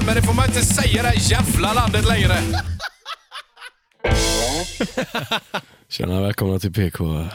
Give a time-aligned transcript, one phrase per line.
[0.00, 2.34] podden, men det får man inte säga i det här jävla landet längre.
[5.88, 7.26] Tjena, välkomna till PK.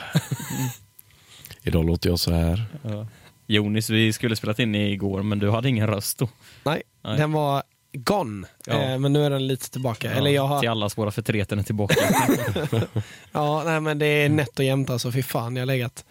[1.64, 2.66] Idag låter jag så här.
[3.48, 6.30] Jonis, vi skulle spelat in igår men du hade ingen röst då.
[6.64, 7.18] Nej, Nej.
[7.18, 8.48] den var gone.
[8.66, 8.74] Ja.
[8.74, 10.12] Eh, men nu är den lite tillbaka.
[10.12, 11.96] Eller jag Till har, allas våra förtreten är tillbaka.
[13.32, 15.12] ja, nej, men det är nätt och jämnt alltså.
[15.12, 16.06] Fy fan, jag har legat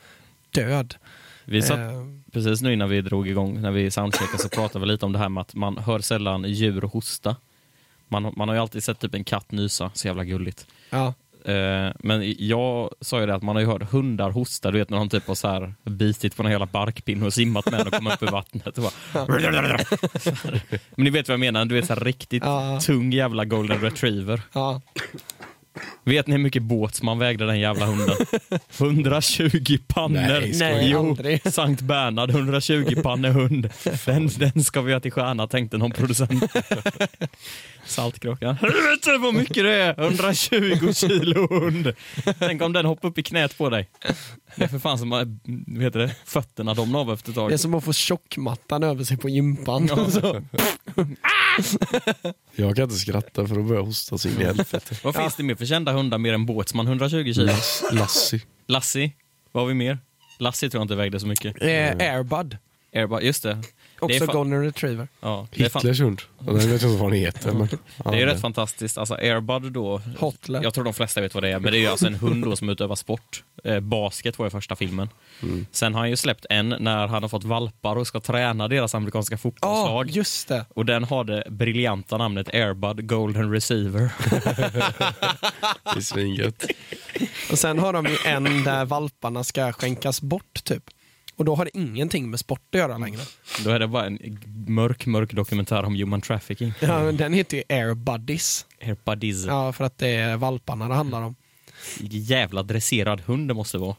[0.50, 0.94] död.
[1.44, 4.92] Vi satt, Eh, precis nu innan vi drog igång, när vi soundcheckade så pratade vi
[4.92, 7.36] lite om det här med att man hör sällan djur hosta.
[8.08, 10.66] Man, man har ju alltid sett typ en katt nysa, så jävla gulligt.
[10.90, 11.14] ja.
[11.46, 14.90] Eh, men jag sa ju det att man har ju hört hundar hosta, du vet
[14.90, 17.86] när de typ har så här bitit på någon jävla barkpinne och simmat med den
[17.86, 18.78] och kommit upp ur vattnet.
[18.78, 19.28] Och bara...
[20.96, 22.80] men ni vet vad jag menar, du vet så här riktigt Ja.
[22.80, 24.40] tung jävla golden retriever.
[24.52, 24.80] ja.
[26.04, 28.16] Vet ni hur mycket båtsman vägde den jävla hunden?
[28.80, 30.58] 120 pannor.
[30.58, 30.90] Nej, du?
[30.90, 31.40] jo, aldrig.
[31.52, 33.70] Sankt Bernhard, 120 pannor hund.
[34.06, 36.44] Den, den ska vi ha till stjärna, tänkte någon producent.
[37.86, 38.56] Saltkråkan.
[38.56, 40.00] Helvete vad mycket det är!
[40.04, 41.92] 120 kilo hund.
[42.38, 43.88] Tänk om den hoppar upp i knät på dig.
[44.56, 45.40] Det är för fan som vad
[45.80, 47.50] heter det, fötterna domnar av efter ett tag.
[47.50, 49.88] Det är som att få tjockmattan över sig på gympan.
[50.10, 50.42] Så.
[52.56, 54.80] Jag kan inte skratta för att börja hosta sig in i helvete.
[55.04, 56.86] Vad finns det mer för kända hundar mer än båtsman?
[56.86, 57.46] 120 kilo?
[57.46, 58.40] Lass, Lassie.
[58.66, 59.12] Lassie?
[59.52, 59.98] Vad har vi mer?
[60.38, 61.62] Lassie tror jag inte vägde så mycket.
[61.62, 62.58] Eh, Airbud,
[62.94, 63.62] Airbud, just det.
[64.00, 65.08] Också det är fa- golden retriever.
[65.20, 66.22] Ja, det, är fan, Hitlers hund.
[66.38, 67.52] Den vet jag inte vad den heter.
[67.52, 67.68] Men,
[68.04, 68.98] ja, det är ju rätt fantastiskt.
[68.98, 70.62] Alltså Airbud då, Hotler.
[70.62, 72.44] jag tror de flesta vet vad det är, men det är ju alltså en hund
[72.44, 73.42] då som utövar sport.
[73.64, 75.08] Eh, basket var ju första filmen.
[75.42, 75.66] Mm.
[75.72, 78.94] Sen har han ju släppt en när han har fått valpar och ska träna deras
[78.94, 80.10] amerikanska fotbollslag.
[80.10, 80.64] just det.
[80.74, 84.10] Och den har det briljanta namnet Airbud Golden Receiver.
[85.84, 86.66] Det är svingött.
[87.50, 90.82] Och sen har de ju en där valparna ska skänkas bort typ.
[91.36, 93.20] Och då har det ingenting med sport att göra längre.
[93.64, 96.72] Då är det bara en mörk, mörk dokumentär om human trafficking.
[96.80, 98.66] Ja, men den heter ju Air Buddies.
[98.80, 99.44] Airbuddies.
[99.44, 101.34] Ja, för att det är valparna det handlar om.
[102.00, 103.96] Jävla dresserad hund det måste vara.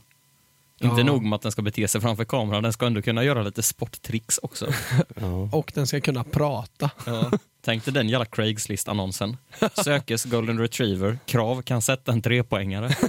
[0.80, 0.90] Ja.
[0.90, 3.44] Inte nog med att den ska bete sig framför kameran, den ska ändå kunna göra
[3.44, 4.68] lite sporttricks också.
[5.16, 5.50] Ja.
[5.52, 6.90] Och den ska kunna prata.
[7.06, 7.32] Ja.
[7.62, 9.38] Tänk dig den jävla Craigslist-annonsen.
[9.84, 11.20] Sökes Golden Retriever.
[11.26, 12.96] Krav kan sätta en trepoängare.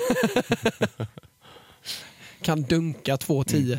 [2.43, 3.79] Kan dunka 2,10.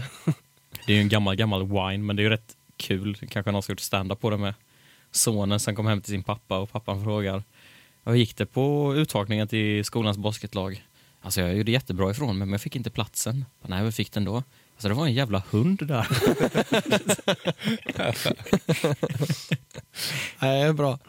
[0.86, 3.16] Det är ju en gammal, gammal wine, men det är ju rätt kul.
[3.30, 4.54] Kanske någon ska gjort stand-up på det med
[5.12, 7.44] sonen som kom hem till sin pappa och pappan frågar
[8.06, 10.86] Hur gick det på uttagningen till skolans basketlag?
[11.22, 13.46] Alltså jag gjorde jättebra ifrån mig, men jag fick inte platsen.
[13.62, 14.44] Nej, vem fick den då?
[14.74, 16.08] Alltså det var en jävla hund där.
[20.40, 21.00] Nej, det är bra.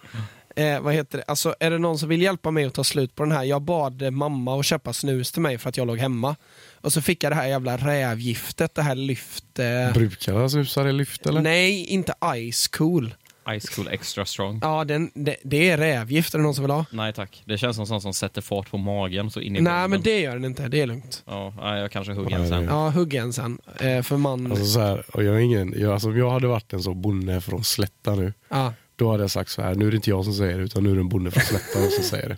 [0.56, 1.24] Eh, vad heter det?
[1.24, 3.44] Alltså, är det någon som vill hjälpa mig att ta slut på den här?
[3.44, 6.36] Jag bad mamma att köpa snus till mig för att jag låg hemma.
[6.80, 9.58] Och så fick jag det här jävla rävgiftet, det här lyft...
[9.58, 9.92] Eh...
[9.94, 11.40] Brukar snusa det lyft eller?
[11.40, 12.14] Nej, inte
[12.52, 13.14] Ice Cool.
[13.60, 14.58] Ice Cool Extra Strong.
[14.62, 16.84] Ja, den, det, det är rävgift, är det någon som vill ha?
[16.90, 19.88] Nej tack, det känns som sånt som sätter fart på magen så in i Nej,
[19.88, 20.68] men det gör den inte.
[20.68, 21.22] Det är lugnt.
[21.26, 22.64] Ja, nej, jag kanske hugger en Nej, sen.
[22.64, 23.58] Ja, hugg en sen.
[23.80, 24.46] Eh, för man...
[24.52, 27.02] Alltså så här, och jag är ingen, jag, alltså, om jag hade varit en sån
[27.02, 28.72] bonde från Slätta nu, Ja.
[28.96, 30.82] då hade jag sagt så här, nu är det inte jag som säger det, utan
[30.84, 32.36] nu är det en bonde från Slätta som säger det.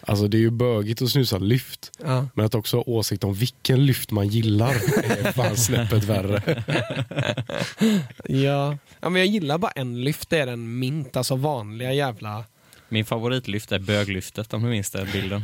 [0.00, 2.26] Alltså det är ju bögigt att snusa lyft, Ja.
[2.34, 6.62] men att också ha åsikt om vilken lyft man gillar är fan snäppet värre.
[8.24, 8.76] Ja.
[9.00, 10.30] ja, men jag gillar bara en lyft.
[10.30, 12.44] Det är den mint, alltså vanliga jävla...
[12.88, 15.42] Min favoritlyft är böglyftet, om du minns den bilden.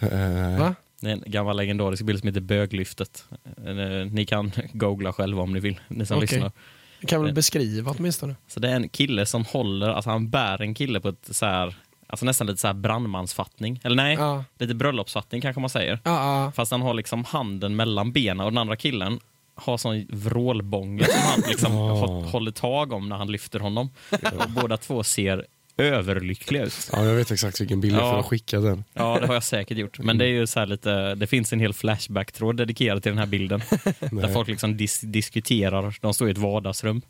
[0.00, 0.74] Eh, Va?
[1.00, 3.24] Det är en gammal legendarisk bild som heter Böglyftet.
[3.66, 6.28] Eh, Ni kan googla själva om ni vill, ni som Okej.
[6.28, 6.52] lyssnar.
[7.00, 7.34] Jag kan väl Eh.
[7.34, 8.34] beskriva åtminstone.
[8.48, 11.46] Så det är en kille som håller, alltså han bär en kille på ett så
[11.46, 11.74] här,
[12.12, 13.80] alltså nästan lite så här brandmansfattning.
[13.84, 14.44] Eller nej, Ja.
[14.58, 15.98] lite bröllopsfattning kanske man säger.
[16.04, 16.52] Ja, ja.
[16.52, 19.20] Fast han har liksom handen mellan benen och den andra killen
[19.54, 21.80] har sån vrålbånge som han liksom Ja.
[22.06, 23.90] hå- håller tag om när han lyfter honom.
[24.10, 26.90] Och båda två ser överlyckliga ut.
[26.92, 28.10] ja, jag vet exakt vilken bild jag Ja.
[28.10, 28.84] får ha skickat den.
[28.94, 29.98] Ja, det har jag säkert gjort.
[29.98, 33.18] Men det är ju så här lite, det finns en hel Flashback-tråd dedikerad till den
[33.18, 33.60] här bilden.
[34.00, 37.02] där folk liksom dis- diskuterar, de står i ett vardagsrum.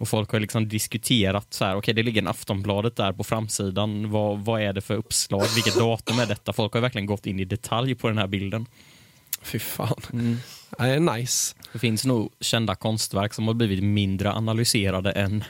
[0.00, 4.10] Och folk har liksom diskuterat så här, okej det ligger en Aftonbladet där på framsidan.
[4.10, 5.44] Vad, vad är det för uppslag?
[5.54, 6.52] Vilket datum är detta?
[6.52, 8.66] Folk har verkligen gått in i detalj på den här bilden.
[9.42, 10.00] Fy fan.
[10.12, 10.36] Mm.
[10.78, 11.54] Det är nice.
[11.72, 15.44] Det finns nog kända konstverk som har blivit mindre analyserade än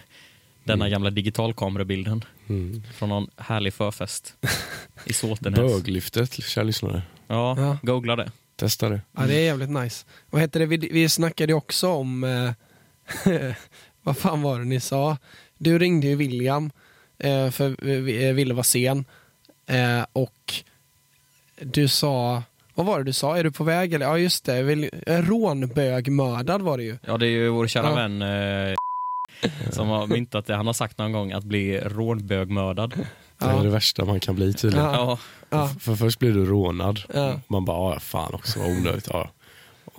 [0.64, 2.82] denna gamla digitalkamerabilden Mm.
[2.94, 4.34] från någon härlig förfest
[5.04, 5.58] i Såtenäs.
[5.60, 7.02] Böglyftet, kära lyssnare.
[7.26, 7.78] Ja, Ja.
[7.82, 8.30] googla det.
[8.56, 9.00] Testa det.
[9.16, 10.06] Ja, det är jävligt nice.
[10.30, 10.66] Vad heter det?
[10.66, 12.24] Vi, vi snackade ju också om...
[12.24, 12.50] Eh,
[14.02, 15.16] vad fan var det ni sa?
[15.58, 16.70] Du ringde ju William,
[17.18, 19.04] eh, för vi- eh, Ville var sen.
[19.66, 20.54] Eh, och
[21.60, 22.42] du sa...
[22.74, 23.36] Vad var det du sa?
[23.36, 23.94] Är du på väg?
[23.94, 24.06] Eller?
[24.06, 24.62] Ja, just det.
[24.62, 26.98] Vill, eh, rånbögmördad var det ju.
[27.06, 27.94] Ja, det är ju vår kära Ja.
[27.94, 28.74] vän eh,
[29.70, 30.54] som har myntat det.
[30.56, 32.94] Han har sagt någon gång att bli rånbögmördad.
[33.38, 34.86] Det är det värsta man kan bli tydligen.
[34.86, 34.94] Ja.
[34.96, 35.18] Ja.
[35.50, 35.68] Ja.
[35.80, 37.00] För först blir du rånad.
[37.14, 37.40] Ja.
[37.48, 39.08] Man bara, ja fan också vad onödigt.
[39.12, 39.30] Ja.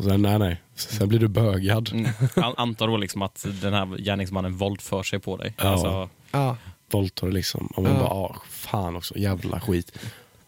[0.02, 0.62] Och sen, nej nej.
[0.76, 1.90] Sen blir du bögad.
[1.94, 2.12] Mm.
[2.58, 5.54] Antar då liksom att den här gärningsmannen våldför sig på dig.
[5.58, 5.64] Ja.
[5.70, 6.58] Alltså, Ja.
[6.92, 7.66] Våldtar liksom.
[7.76, 8.00] Och man Ja.
[8.00, 9.98] bara, ja fan också, jävla skit.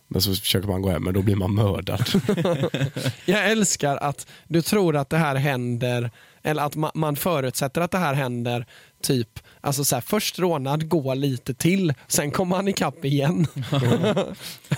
[0.07, 2.05] Men så försöker man gå hem, men då blir man mördad.
[3.25, 6.11] Jag älskar att du tror att det här händer,
[6.43, 8.65] eller att ma- man förutsätter att det här händer
[9.01, 13.47] typ, alltså så här, först rånad, gå lite till, sen kommer han ikapp igen.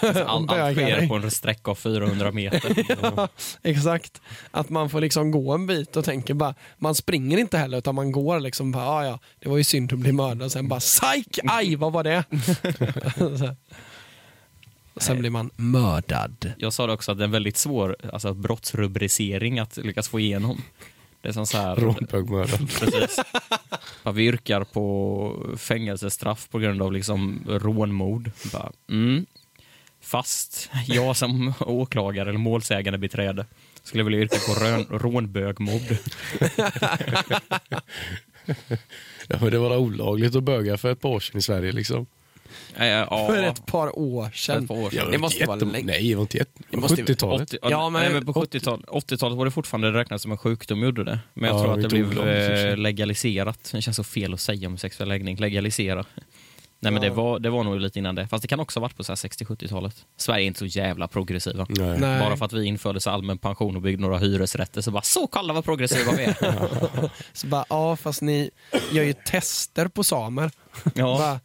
[0.01, 2.85] all, allt Bögar sker på en sträcka av 400 meter.
[3.01, 3.27] Ja,
[3.63, 4.21] exakt.
[4.51, 7.95] Att man får liksom gå en bit och tänker bara, man springer inte heller utan
[7.95, 10.79] man går liksom bara, ah, ja, det var ju synd att bli mördad sen bara,
[10.79, 12.23] psyk, aj, vad var det?
[14.97, 16.53] Sen blir man mördad.
[16.57, 20.19] Jag sa det också att det är en väldigt svår alltså, brottsrubricering att lyckas få
[20.19, 20.62] igenom.
[21.25, 22.69] Det är som så här, Rånbögmördad.
[22.80, 23.19] precis.
[24.04, 28.31] Ja, vi yrkar på fängelsestraff på grund av liksom rånmord.
[28.54, 29.25] Bara, mm.
[30.01, 33.45] Fast jag som åklagare eller målsägande beträde
[33.83, 35.81] skulle vilja yrka på rön, rånbögmord.
[39.27, 42.06] Ja, men det var olagligt att böga för ett par år sedan i Sverige liksom.
[42.77, 44.61] Äh, ja, För ett par år sedan.
[44.63, 45.11] ett par år sedan.
[45.11, 45.85] Det måste vara länge.
[45.85, 46.61] Nej, det var inte jätte...
[46.71, 47.53] Det måste ju- 70-talet.
[47.53, 50.83] 80, Ja, men- nej, men på 70-talet 80-talet var det fortfarande räknat som en sjukdom,
[50.83, 51.19] gjorde det.
[51.33, 53.69] Men jag Ja, tror att det blev eh, legaliserat.
[53.71, 56.05] Det känns så fel att säga om sexuell läggning, legalisera.
[56.79, 57.09] Nej men Ja.
[57.09, 58.27] det, var, det var nog lite innan det.
[58.27, 59.95] Fast det kan också ha varit på så här 60-70-talet.
[60.17, 61.65] Sverige är inte så jävla progressiva.
[61.69, 61.97] Nej.
[61.99, 62.19] Nej.
[62.19, 65.27] Bara för att vi införde så allmän pension och byggde några hyresrätter så bara så
[65.27, 66.35] kolla vad progressiva vi är.
[67.33, 68.49] Så bara, ja fast ni
[68.91, 70.51] gör ju tester på samer.
[70.93, 71.39] ja, Bara,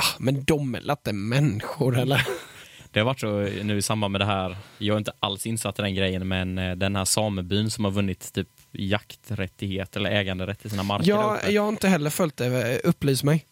[0.00, 2.26] ah, men de är inte människor eller?
[2.92, 4.56] det har varit så nu i samband med det här.
[4.78, 7.92] Jag är inte alls insatt i den grejen men eh, den här samebyn som har
[7.92, 11.06] vunnit typ jakträttighet eller äganderätt till sina marker.
[11.16, 13.46] där Jag, har inte heller följt det, upplys mig.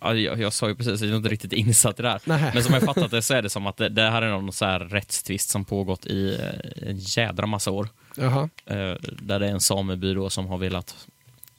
[0.00, 2.20] Ja, jag, jag sa ju precis jag är inte riktigt insatt i det här.
[2.24, 2.50] Nej.
[2.54, 4.52] Men som jag fattat det så är det som att det, det här är någon
[4.52, 7.88] så här rättstvist som pågått i eh, en jädra massa år.
[8.16, 8.48] Jaha.
[8.66, 8.76] Eh,
[9.22, 11.06] Där det är en sameby då som har velat,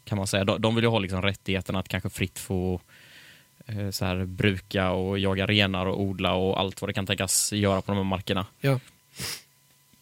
[0.03, 2.81] kan man säga, de, de vill ju ha liksom rättigheten att kanske fritt få
[3.91, 7.81] så här, bruka och jaga renar och odla och allt vad det kan tänkas göra
[7.81, 8.45] på de här markerna.
[8.61, 8.79] Ja.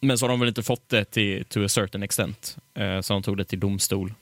[0.00, 2.56] Men så har de väl inte fått det till to a certain extent.
[2.74, 4.14] Eh, Så de tog det till domstol.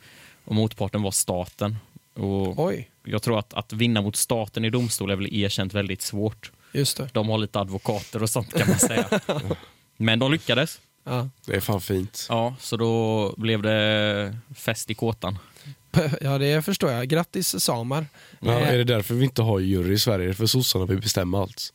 [0.44, 1.76] Och motparten var staten.
[2.14, 6.02] Och Oj, jag tror att, att vinna mot staten i domstol är väl erkänt väldigt
[6.02, 6.52] svårt.
[6.72, 7.08] just det.
[7.12, 9.20] De har lite advokater och sånt kan man säga.
[9.96, 10.80] Men de lyckades.
[11.04, 11.28] Ja.
[11.46, 12.26] Det är fan fint.
[12.28, 15.38] Ja, så då blev det fest i kåtan.
[16.20, 17.08] ja, det förstår jag.
[17.08, 18.06] Grattis samer.
[18.40, 20.34] Ja, Eh, är det därför vi inte har jury i Sverige?
[20.34, 21.72] För sossarna vill bestämma allt.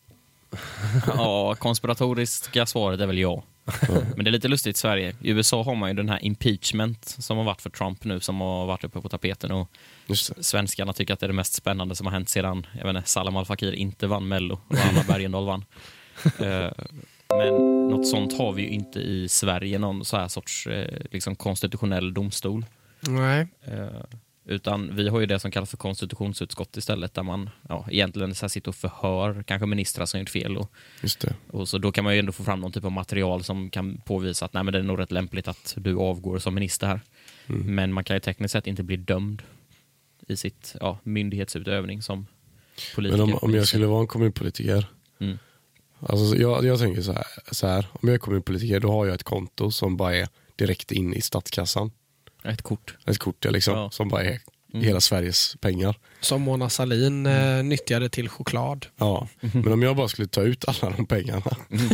[1.07, 3.43] Ja, konspiratoriska svaret är väl ja.
[4.15, 5.15] Men det är lite lustigt i Sverige.
[5.21, 8.41] I USA har man ju den här impeachment som har varit för Trump nu, som
[8.41, 9.51] har varit uppe på tapeten.
[9.51, 9.67] Och
[10.39, 13.09] svenskarna tycker att det är det mest spännande som har hänt sedan jag vet inte,
[13.09, 15.65] Salam Al Fakir inte vann Mello och Anna Bergendahl vann.
[16.39, 16.71] Eh,
[17.37, 17.53] Men
[17.89, 22.13] något sånt har vi ju inte i Sverige, någon så här sorts eh, liksom konstitutionell
[22.13, 22.65] domstol.
[23.01, 23.47] Nej.
[23.61, 24.03] Eh,
[24.49, 28.43] Utan vi har ju det som kallas för konstitutionsutskott istället, där man ja, egentligen så
[28.43, 30.57] här sitter och förhör kanske ministrar som gjort fel.
[30.57, 30.71] Och,
[31.51, 34.01] och så då kan man ju ändå få fram någon typ av material som kan
[34.05, 37.01] påvisa att nej, men det är nog rätt lämpligt att du avgår som minister här.
[37.47, 37.75] Mm.
[37.75, 39.41] Men man kan ju tekniskt sett inte bli dömd
[40.27, 42.27] i sitt ja, myndighetsutövning som
[42.95, 43.25] politiker.
[43.25, 44.85] Men om, om jag skulle vara en kommunpolitiker.
[45.19, 45.37] Mm.
[45.99, 47.87] Alltså, jag, jag tänker så här, så här.
[47.91, 51.21] Om jag är kommunpolitiker då har jag ett konto som bara är direkt in i
[51.21, 51.91] statskassan.
[52.43, 52.97] Ett kort.
[53.05, 53.91] Ett kort ja, liksom, Ja.
[53.91, 54.39] som bara är
[54.73, 54.85] Mm.
[54.85, 55.95] hela Sveriges pengar.
[56.21, 58.85] Som Mona Sahlin eh, nyttjade till choklad.
[58.97, 59.27] Ja.
[59.39, 61.41] Men om jag bara skulle ta ut alla de pengarna.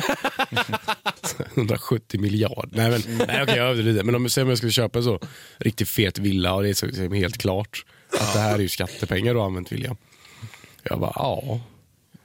[1.56, 2.70] 170 miljarder.
[2.78, 4.04] Nej, men, nej okej jag överdriver.
[4.04, 5.20] Men om, säg om jag skulle köpa en så
[5.58, 7.86] riktigt fet villa och det är så, så helt klart
[8.20, 9.98] att det här är ju skattepengar du har använt William.
[10.84, 11.60] Jag bara, ja.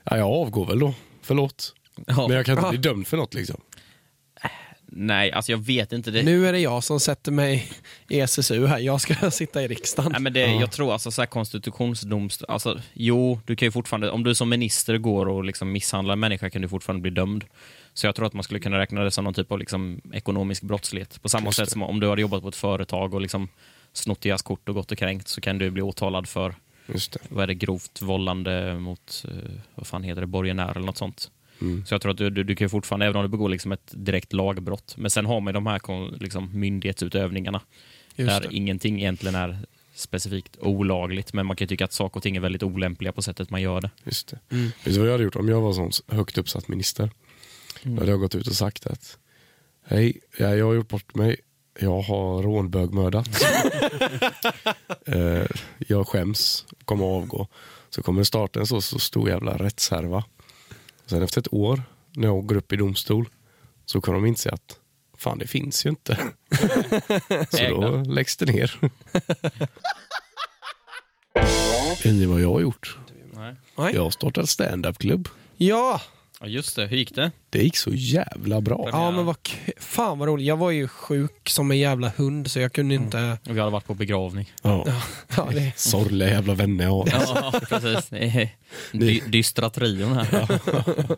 [0.03, 0.93] ja jag avgår väl då.
[1.21, 1.73] Förlåt.
[2.07, 2.27] Ja.
[2.27, 3.61] Men jag kan inte bli dömd för något liksom.
[4.93, 6.11] Nej, alltså jag vet inte.
[6.11, 7.71] Det, Nu är det jag som sätter mig
[8.09, 8.79] i SSU här.
[8.79, 10.11] Jag ska sitta i riksdagen.
[10.11, 14.09] Nej, men det, Jag tror alltså så här konstitutionsdomstol, alltså jo, du kan ju fortfarande,
[14.11, 17.45] om du som minister går och liksom misshandlar en människa kan du fortfarande bli dömd.
[17.93, 20.63] Så jag tror att man skulle kunna räkna det som någon typ av liksom ekonomisk
[20.63, 21.21] brottslighet.
[21.21, 21.71] På samma Just sätt det.
[21.71, 23.47] som om du har jobbat på ett företag och liksom
[23.93, 26.55] snott deras kort och gått och kränkt så kan du bli åtalad för,
[27.29, 31.31] vad är det, grovt vållande mot, eh, vad fan heter det, borgenär eller något sånt.
[31.61, 31.85] Mm.
[31.85, 33.91] Så jag tror att du, du, du kan fortfarande, även om du begår liksom ett
[33.91, 37.61] direkt lagbrott, men sen har man de här kon- liksom, myndighetsutövningarna
[38.15, 38.55] Just där det.
[38.55, 39.59] ingenting egentligen är
[39.95, 43.49] specifikt olagligt, men man kan tycka att saker och ting är väldigt olämpliga på sättet
[43.49, 43.89] man gör det.
[44.03, 44.39] Just det.
[44.55, 44.63] Mm.
[44.83, 47.09] Vet du vad jag hade gjort om jag var sån högt uppsatt minister?
[47.83, 47.95] Mm.
[47.95, 49.17] Då hade jag gått ut och sagt att
[49.87, 51.35] hej, ja, jag har gjort bort mig.
[51.79, 53.29] Jag har rånbögmördat.
[55.05, 55.45] Eh,
[55.77, 57.47] jag skäms, kommer att avgå.
[57.89, 60.23] Så kommer det starta en så, så stor jävla rättshärva.
[61.05, 61.81] Sen efter ett år,
[62.11, 63.29] när jag går upp i domstol,
[63.85, 64.79] så kommer de inse att
[65.17, 66.17] fan det finns ju inte.
[67.49, 68.79] så då läggs det ner.
[72.03, 72.97] Vet ni vad jag har gjort?
[73.33, 73.55] Nej.
[73.93, 75.29] Jag har startat stand-up-klubb.
[75.57, 76.01] Ja,
[76.41, 76.85] Ja, just det.
[76.87, 77.31] Hur gick det?
[77.49, 78.89] Det gick så jävla bra.
[78.91, 79.35] ja men vad
[79.79, 80.45] fan vad roligt.
[80.47, 83.37] Jag var ju sjuk som en jävla hund så jag kunde inte...
[83.49, 84.51] Och vi hade varit på begravning.
[84.61, 84.85] Ja.
[85.37, 85.73] Ja, det...
[85.75, 87.07] Sorgliga jävla vänner jag har.
[87.11, 88.11] Ja, precis.
[88.91, 90.29] Dy- dystra trion här.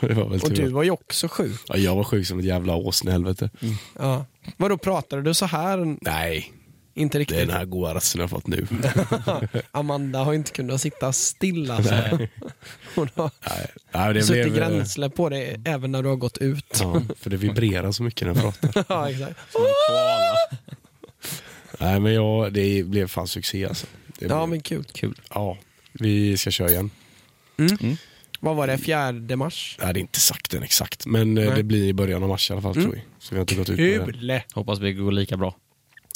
[0.00, 0.56] Det var väl Och tur.
[0.64, 1.60] du var ju också sjuk.
[1.68, 3.50] Ja, jag var sjuk som ett jävla åsne helvete.
[3.98, 4.24] Ja.
[4.56, 5.96] Vadå, pratade du så här?
[6.00, 6.52] Nej,
[6.94, 7.38] Inte det är riktigt.
[7.38, 8.66] den här goa rösten jag har fått nu.
[9.70, 11.82] Amanda har inte kunnat sitta stilla.
[11.82, 11.94] Så.
[12.94, 14.62] Hon har Nej, nej, det suttit blev...
[14.62, 16.78] eh, gränsle på det även när du har gått ut.
[16.80, 18.84] Ja, för det vibrerar så mycket när jag pratar.
[18.94, 19.40] Ja, exakt.
[21.80, 23.86] Nej, men jag, det blev fan succé alltså.
[24.18, 24.84] Det Ja, blev, men kul.
[24.94, 25.20] Kul.
[25.34, 25.58] ja,
[25.92, 26.90] vi ska köra igen.
[28.40, 29.76] Vad var det, fjärde mars?
[29.78, 31.56] Jag hade inte sagt den exakt, men eh, Nej.
[31.56, 33.02] det blir i början av mars i alla fall tror vi.
[33.18, 34.18] Så vi har inte gått ut med det.
[34.18, 34.40] Kul!
[34.54, 35.54] Hoppas vi går lika bra.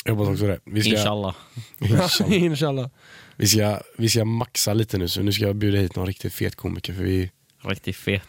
[0.07, 0.59] Jag hoppas också det.
[0.65, 1.35] Vi ska, Inshallah.
[1.81, 2.33] Inshallah.
[2.43, 2.89] Inshallah.
[3.37, 6.35] Vi ska, vi ska maxa lite nu, så nu ska jag bjuda hit någon riktigt
[6.35, 6.93] fet komiker.
[6.93, 7.31] För vi,
[7.65, 8.23] Riktigt fet.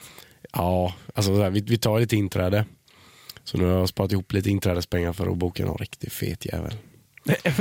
[0.54, 2.66] ja, alltså vi, vi tar lite inträde.
[3.44, 6.74] Så nu har jag sparat ihop lite inträdespengar för att boka någon riktigt fet jävel.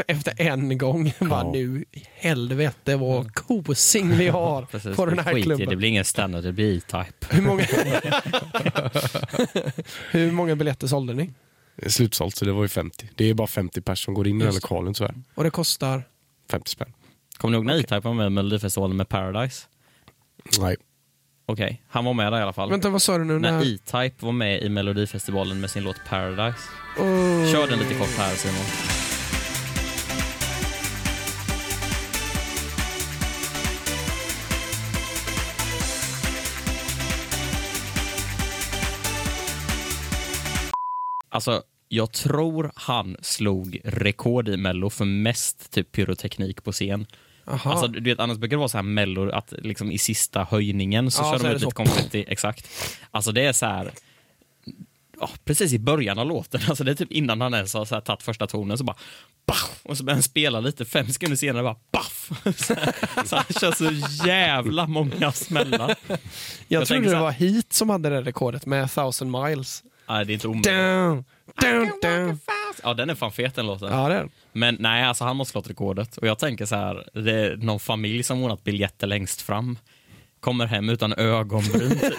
[0.07, 1.51] Efter en gång, bara Ja.
[1.53, 4.97] nu, i helvete vad kosing vi har Precis.
[4.97, 5.69] på den här klubben.
[5.69, 7.27] Det blir ingen standard, det blir E-Type.
[7.37, 7.63] Hur många...
[10.11, 11.31] Hur många biljetter sålde ni?
[11.77, 13.09] Är slutsålt så det var ju 50.
[13.15, 15.15] Det är bara 50 personer som går in i den lokalen så här.
[15.35, 16.03] Och det kostar?
[16.51, 16.93] 50 spänn.
[17.37, 19.67] Kommer ni ihåg när E-Type var med i Melodifestivalen med Paradise?
[20.61, 20.77] Nej.
[21.47, 22.71] Okej, han var med där i alla fall.
[22.71, 23.39] Vänta, vad sa du nu?
[23.39, 23.75] När När...
[23.75, 26.59] E-Type var med i Melodifestivalen med sin låt Paradise.
[26.99, 27.53] Oh.
[27.53, 28.96] Kör den lite kort här Simon.
[41.37, 47.07] Alltså, jag tror han slog rekord i Mello för mest typ pyroteknik på scen.
[47.47, 47.71] Aha.
[47.71, 51.11] Alltså, du vet, annars brukar det vara så här Mello att liksom i sista höjningen
[51.11, 52.25] så Ja, kör så de ut lite konfetti.
[52.29, 52.69] Exakt.
[53.11, 53.93] Alltså det är så här.
[55.21, 57.95] Ja, precis i början av låten, alltså det är typ innan han ens har så
[57.95, 58.97] här tagit första tonen så bara
[59.47, 59.81] Baff!
[59.83, 62.31] Och så börjar han spela lite, fem sekunder senare bara baff!
[62.57, 62.75] Så,
[63.27, 63.91] så han kör så
[64.27, 65.97] jävla många smällar.
[66.09, 66.19] jag
[66.69, 69.83] jag trodde det var Heat som hade det rekordet med 1000 miles.
[70.09, 71.25] Nej, det är inte omöjligt.
[72.83, 73.93] Ja, den är fan fet den låten.
[73.93, 74.31] Ja, det är den.
[74.53, 76.17] Men nej, alltså han måste slått rekordet.
[76.17, 79.79] Och jag tänker så här, det är någon familj som ordnat biljetter längst fram.
[80.41, 81.91] Kommer hem utan ögonbryn.
[81.99, 82.13] typ.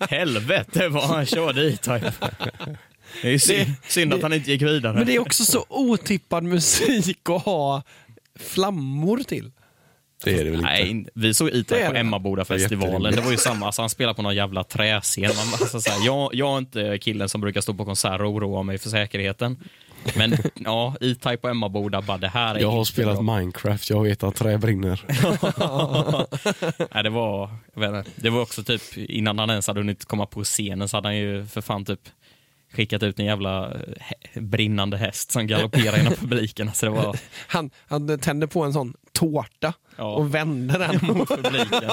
[0.10, 2.02] Helvete vad han körde i typ.
[3.22, 4.92] Det är synd, synd att han inte gick vidare.
[4.92, 7.82] Men det är också så otippad musik att ha
[8.38, 9.52] flammor till.
[10.24, 10.70] Det är det väl inte.
[10.70, 11.96] Nej, in- vi såg E-Type på.
[11.96, 13.14] Emmaboda-festivalen.
[13.16, 15.22] Det var ju samma, alltså han spelar på någon jävla träscen.
[15.22, 18.30] Man, alltså, så här, jag, jag är inte killen som brukar stå på konserter och
[18.30, 19.58] oroa mig för säkerheten.
[20.16, 23.36] Men ja, E-Type på Emmaboda, bara det här är Jag har inte spelat bra.
[23.36, 25.00] Minecraft, jag vet att trä brinner.
[26.94, 30.44] Nej, det var, inte, det var också typ innan han ens hade hunnit komma på
[30.44, 32.00] scenen så hade han ju för fan typ
[32.72, 36.68] skickat ut en jävla eh, brinnande häst som galopperade genom publiken.
[36.68, 40.04] Alltså det var Han, han tände på en sån tårta Ja.
[40.04, 41.90] och vände den mot publiken.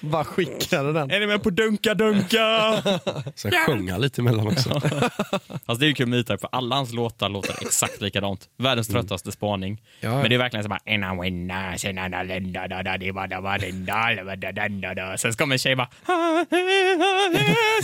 [0.00, 1.10] Bara skickade den.
[1.10, 2.82] Är ni med på Dunka Dunka?
[3.34, 4.70] Sen sjöng han lite emellan också.
[4.70, 8.48] Alltså det är ju kul med E-Type för alla hans låtar låter exakt likadant.
[8.58, 9.82] Världens tröttaste spaning.
[10.00, 10.20] Ja, ja.
[10.20, 12.96] Men det är verkligen så bara "En a winna, sen a na linda, da da
[12.98, 15.54] di ba da ba din da da ba da da da da." Sen så kommer
[15.54, 15.88] en tjej bara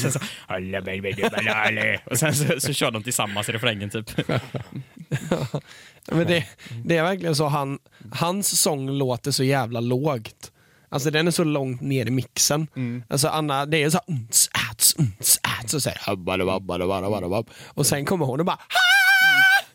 [0.00, 0.18] sen så,
[2.04, 4.10] och sen så, så kör de tillsammans i refrängen typ.
[6.12, 6.44] Men det,
[6.84, 7.78] det är verkligen så, han,
[8.12, 10.52] hans sång låter så jävla lågt.
[10.88, 12.66] Alltså den är så långt ner i mixen.
[13.08, 14.16] Alltså Anna, det är så här,
[14.72, 15.98] äts, uns, äts, och så här,
[17.74, 18.58] och sen kommer hon och bara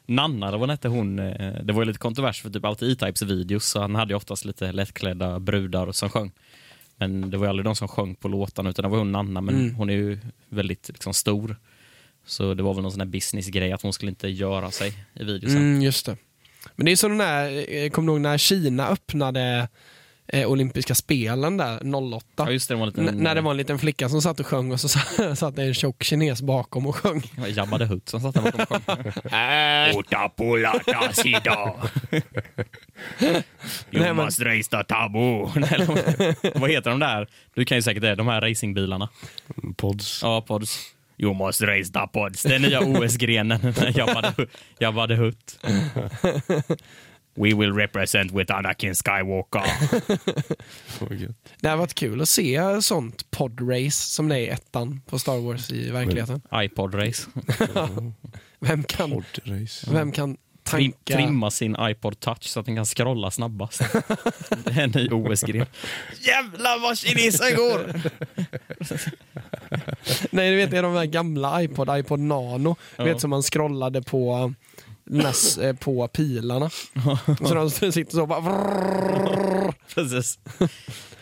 [0.05, 3.21] Nanna, det var inte hon, eh, det var ju lite kontrovers för typ alltid E-Types
[3.21, 6.31] videos så han hade ju oftast lite lättklädda brudar som sjöng.
[6.97, 9.41] Men det var ju aldrig de som sjöng på låtarna utan det var hon Nanna
[9.41, 11.57] men hon är ju väldigt liksom, stor.
[12.25, 15.23] Så det var väl någon sån här businessgrej att hon skulle inte göra sig i
[15.23, 15.57] videosen.
[15.57, 16.17] Mm, just det.
[16.75, 19.67] Men det är som där, eh, kommer du ihåg när Kina öppnade
[20.27, 22.25] eh, olympiska spelen där 08?
[22.37, 23.07] Ja just det, det var en liten...
[23.07, 25.55] N- när det var en liten flicka som satt och sjöng och så sa- satt
[25.55, 27.31] det en tjock kines bakom och sjöng.
[27.37, 29.95] Ja, Jabba the Hutt som satt där bakom och sjöng.
[29.99, 31.73] Ota pulata sida.
[32.11, 32.21] You
[33.91, 37.27] Nej, men- must raise the vad- vad heter de där?
[37.53, 39.09] Du kan ju säkert det, de här racingbilarna.
[39.77, 40.19] Pods.
[40.23, 40.92] Ja, pods.
[41.17, 42.43] You must raise the pods.
[42.43, 43.73] Den nya OS-grenen.
[43.95, 44.33] Jabbade,
[44.79, 45.59] jabbade hutt.
[47.35, 49.63] We will represent with Anakin Skywalker.
[51.61, 55.37] Det har varit kul att se sånt podrace som det är i ettan på Star
[55.37, 56.41] Wars i verkligheten.
[56.51, 57.27] iPod-race.
[58.59, 59.91] Vem kan, Poddrace.
[59.91, 61.15] vem kan tanka...
[61.15, 63.79] trimma sin iPod touch så att den kan scrolla snabbast.
[64.65, 65.65] Det är en ny OS-gren.
[66.21, 67.93] Jävlar vad kinesen går!
[70.29, 72.75] Nej, du vet det är de där gamla iPod, iPod Nano.
[72.97, 73.03] Du Ja.
[73.03, 74.53] vet som man scrollade på,
[75.03, 76.69] näs, eh, på pilarna.
[77.47, 78.41] så de sitter så bara...
[79.95, 80.39] Precis.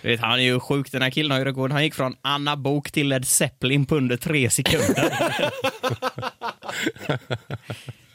[0.01, 1.71] Du vet, han är ju sjuk den här killen har ju rekord.
[1.71, 5.13] Han gick från Anna Bok till Led Zeppelin på under tre sekunder.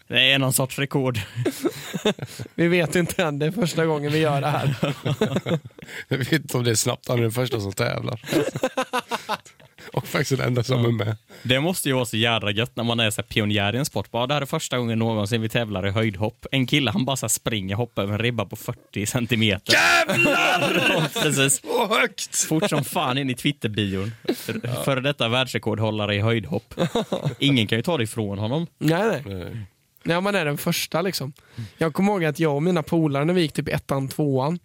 [0.08, 1.20] Det är någon sorts rekord.
[2.54, 4.76] Vi vet inte än, det är första gången vi gör det här.
[6.08, 8.20] Jag vet inte om det är snabbt, han är den första som tävlar.
[9.92, 11.16] Och faktiskt den enda som är med.
[11.42, 13.84] Det måste ju vara så jädra gött när man är så här pionjär i en
[13.84, 14.10] sport.
[14.10, 16.46] Bara, det här är första gången någonsin vi tävlar i höjdhopp.
[16.50, 19.74] En kille han bara så springer, hoppar över en ribba på 40 centimeter.
[19.74, 21.22] Jävlar!
[21.22, 21.60] Precis.
[21.60, 22.36] Så högt!
[22.36, 24.12] Fort som fan in i Twitter-bion.
[24.84, 26.74] Före detta världsrekordhållare i höjdhopp.
[27.38, 28.66] Ingen kan ju ta det ifrån honom.
[28.78, 29.22] Nej, nej.
[29.24, 29.66] Nej,
[30.08, 31.32] Ja, man är den första liksom.
[31.78, 34.58] Jag kommer ihåg att jag och mina polare när vi gick typ ettan, tvåan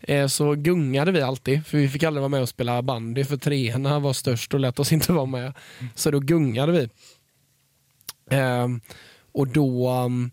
[0.00, 3.36] eh, så gungade vi alltid för vi fick aldrig vara med och spela bandy för
[3.36, 5.52] treorna var störst och lät oss inte vara med.
[5.94, 6.88] Så då gungade vi.
[8.36, 8.68] Eh,
[9.32, 10.30] och då um,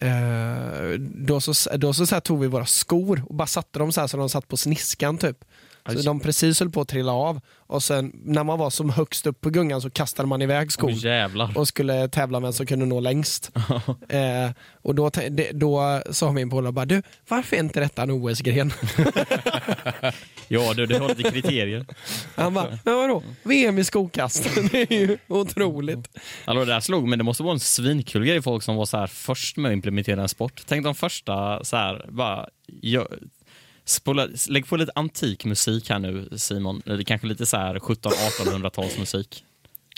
[0.00, 3.92] eh, då så, då så, så här tog vi våra skor och bara satte dem
[3.92, 5.44] så här så de satt på sniskan typ.
[5.86, 6.04] Så Aj.
[6.04, 7.40] de precis höll på att trilla av.
[7.56, 10.94] Och sen när man var som högst upp på gungan så kastade man iväg skon
[10.94, 11.58] jävlar.
[11.58, 13.50] och skulle tävla med vem som kunde nå längst.
[14.08, 14.50] eh,
[14.82, 15.10] och då,
[15.52, 18.72] då sa min polare bara, du varför är inte detta en OS-gren?
[20.52, 21.86] Ja du, det har lite kriterier.
[22.34, 23.22] Han bara, men vadå?
[23.42, 24.50] VM i skokast?
[24.72, 26.18] det är ju otroligt.
[26.44, 28.96] Alltså det där slog men det måste vara en svinkul grej folk som var så
[28.96, 30.62] här först med att implementera en sport.
[30.66, 32.48] Tänk de första så här, bara
[32.82, 33.18] gör,
[33.90, 36.82] spola, lägg på lite antik musik här nu Simon.
[36.86, 39.44] Eller kanske lite så här 1700-1800-tals musik.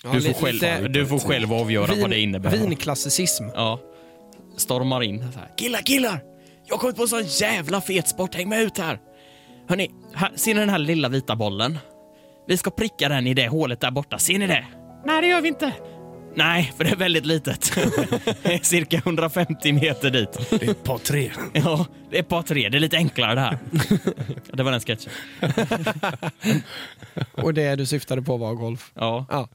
[0.05, 2.51] Ja, Du får, lite- själv, du får själv avgöra vad det innebär.
[2.51, 3.45] Vinklassicism.
[3.55, 3.81] Ja.
[4.57, 5.19] Stormar in.
[5.33, 6.21] Så här, killar, killar!
[6.67, 8.35] Jag har kommit på en sån jävla fet sport.
[8.35, 8.99] Häng med ut här.
[9.69, 11.79] Hörni, här, ser ni den här lilla vita bollen?
[12.49, 14.19] Vi ska pricka den i det hålet där borta.
[14.19, 14.67] Ser ni det?
[15.07, 15.73] Nej, det gör vi inte.
[16.35, 17.73] Nej, för det är väldigt litet.
[18.43, 20.39] Det är cirka 150 meter dit.
[20.51, 21.31] Det är ett par tre.
[21.53, 22.69] Ja, det är ett par tre.
[22.69, 23.59] Det är lite enklare det här.
[24.53, 25.13] Det var den sketchen.
[27.33, 28.91] Och det du syftade på var golf.
[28.95, 29.27] Ja.
[29.31, 29.49] Ja.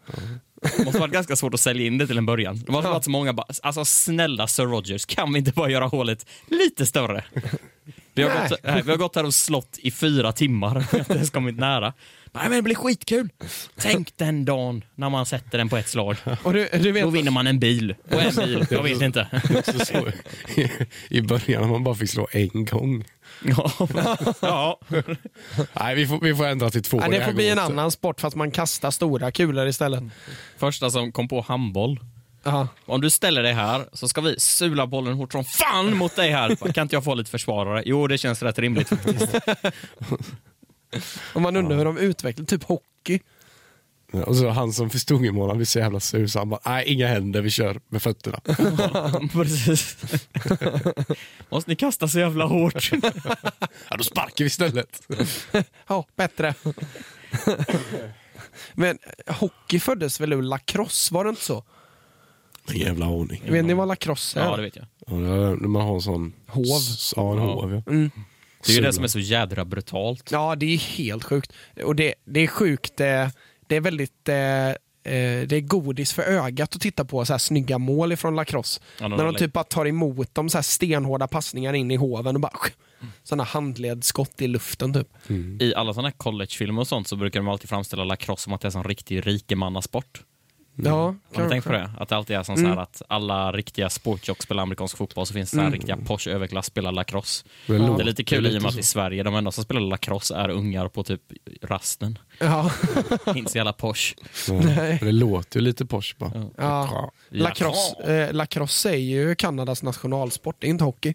[0.77, 2.63] Det måste varit ganska svårt att sälja in det till en början.
[2.65, 5.85] Det måste varit så många bara, alltså snälla Sir Rogers, kan vi inte bara göra
[5.85, 7.23] hålet lite större?
[8.13, 8.49] Vi har, Nej.
[8.49, 11.29] gått, nej, vi har gått här och slått i fyra timmar, vi har inte ens
[11.29, 11.93] kommit nära.
[12.31, 13.29] Nej men det blir skitkul!
[13.75, 16.17] Tänk den dagen när man sätter den på ett slag.
[16.43, 17.95] Och du, du vet, Då vinner man en bil.
[18.11, 19.41] Och en bil, jag vet inte.
[19.65, 20.07] Så, så,
[20.61, 20.71] i,
[21.09, 23.03] I början när man bara fick slå en gång.
[23.43, 23.71] Ja.
[24.41, 24.79] ja.
[25.73, 26.99] Nej, vi får, vi får ändra till två.
[27.01, 30.03] ja, det får bli en annan sport fast man kastar stora kulor istället.
[30.57, 31.99] Första som kom på handboll.
[32.43, 32.67] Ja.
[32.85, 36.31] Om du ställer dig här så ska vi sula bollen hårt som fan mot dig
[36.31, 36.55] här.
[36.73, 37.83] Kan inte jag få lite försvarare?
[37.85, 39.35] Jo, det känns rätt rimligt faktiskt.
[41.33, 43.19] Och man undrar hur de utvecklar typ hockey.
[44.11, 46.49] Ja, Och så han som förstod i mål, han blev så jävla sur så han
[46.49, 48.39] bara, nej inga händer, vi kör med fötterna.
[49.33, 49.97] Precis.
[51.49, 52.91] Måste ni kasta så jävla hårt?
[53.89, 55.01] Ja, då sparkar vi istället.
[55.87, 56.53] Ja, bättre.
[58.73, 58.97] Men
[59.27, 61.63] hockey föddes väl ur lacrosse, var det inte så?
[62.69, 63.41] En jävla aning.
[63.49, 64.45] Vet ni vad lacrosse är?
[64.45, 64.85] Ja, det vet jag.
[65.07, 66.33] Ja, det är när man har en sån...
[66.47, 66.65] Hov.
[67.15, 67.91] Ja, en hov ja.
[67.91, 68.11] Mm.
[68.67, 70.31] Det är ju det som är så jädra brutalt.
[70.31, 71.53] Ja, det är helt sjukt.
[71.83, 73.27] Och det, det är sjukt, eh,
[73.67, 74.73] det är väldigt eh, eh,
[75.47, 78.81] det är godis för ögat att titta på så här snygga mål ifrån lacrosse.
[78.99, 82.35] Ja, När de typ bara tar emot dem så här stenhårda passningar in i hoven
[82.35, 82.53] och bara
[83.23, 85.07] sådana handledsskott i luften typ.
[85.59, 88.67] I alla sådana collegefilmer och sånt så brukar de alltid framställa lacrosse som att det
[88.67, 90.23] är en riktig rikemannasport.
[90.85, 91.91] Ja, Har ni tänkt på det?
[91.99, 95.33] Att det alltid är som så här att alla riktiga sportjocks spelar amerikansk fotboll så
[95.33, 97.45] finns det så här riktiga Porsche överklass spelar lacrosse.
[97.67, 99.63] Det Det låter är lite kul i och med att i Sverige, de enda som
[99.63, 101.21] spelar lacrosse är ungar på typ
[101.61, 102.19] rasten.
[102.39, 102.71] Ja.
[103.35, 104.15] Inte så jävla Porsche.
[104.49, 104.99] Nej.
[105.01, 106.31] Det låter ju lite Porsche bara.
[106.35, 106.51] Ja.
[106.57, 107.11] Ja.
[107.29, 111.13] Lacrosse, eh, lacrosse är ju Kanadas nationalsport, det är inte hockey.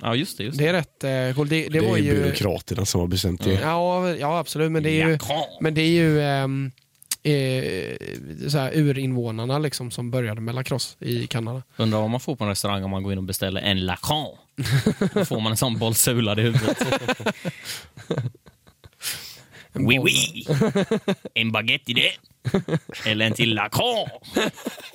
[0.00, 0.44] Ja, just det.
[0.44, 0.64] Just det.
[0.64, 1.04] Det är rätt
[1.36, 1.44] eh.
[1.44, 2.22] Det, det, Det, var är ju...
[2.22, 3.52] byråkraterna som har bestämt det.
[3.52, 4.72] Ja, ja, absolut.
[4.72, 5.48] Men det är ju, Lacrosse.
[5.60, 6.70] men det är ju ehm,
[7.30, 7.96] eh,
[8.48, 11.62] så här, urinvånarna liksom, som började med lacrosse i Kanada.
[11.76, 14.26] Undrar vad man får på en restaurang om man går in och beställer en lacan.
[15.14, 16.78] Då får man en sån boll sulad i huvudet.
[19.72, 20.46] Oui, oui.
[21.34, 22.12] En baguette i det.
[23.10, 24.08] Eller en till lacron.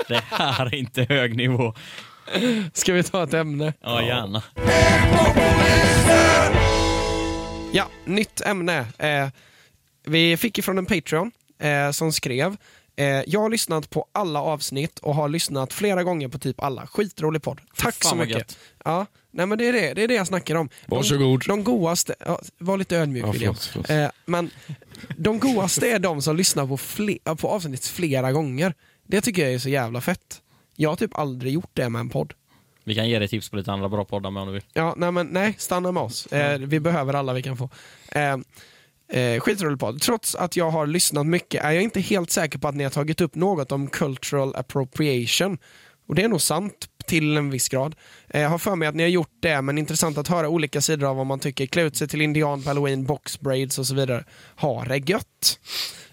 [0.08, 1.74] Det här är inte hög nivå.
[2.74, 3.74] Ska vi ta ett ämne?
[3.82, 4.44] Ja, gärna.
[7.74, 8.86] Ja, nytt ämne.
[8.98, 9.28] Eh,
[10.06, 11.32] vi fick ifrån en Patreon
[11.64, 12.58] eh, som skrev
[12.96, 16.88] eh, Jag har lyssnat på alla avsnitt och har lyssnat flera gånger på typ alla.
[16.88, 17.62] Skitrolig podd.
[17.78, 18.38] Tack så mycket.
[18.38, 18.58] gött.
[18.86, 20.70] Ja, nej men det är det, det är det jag snackar om.
[20.86, 21.44] De, Varsågod.
[21.48, 23.56] de godaste, ja, var lite ödmjuk Ja, William.
[23.56, 23.90] förlåt, förlåt.
[24.06, 24.50] Eh, men
[25.18, 28.74] de godaste är de som lyssnar på, fle- på avsnitt flera gånger.
[29.08, 30.42] Det tycker jag är så jävla fett.
[30.76, 32.34] Jag har typ aldrig gjort det med en podd.
[32.84, 34.64] Vi kan ge dig tips på lite andra bra poddar med om du vill.
[34.74, 36.26] Ja, nej men nej, stanna med oss.
[36.28, 37.70] Eh, vi behöver alla vi kan få.
[39.14, 40.02] Eh, skitrolig podd.
[40.02, 42.92] Trots att jag har lyssnat mycket är jag inte helt säker på att ni har
[42.92, 45.58] tagit upp något om cultural appropriation.
[46.08, 46.74] Och det är nog sant
[47.08, 47.96] till en viss grad.
[48.30, 50.82] Eh, Jag har för mig att ni har gjort det, men intressant att höra olika
[50.82, 51.66] sidor av vad man tycker.
[51.66, 54.24] Klä ut sig till indian halloween, box braids och så vidare.
[54.56, 55.60] Ha det gött!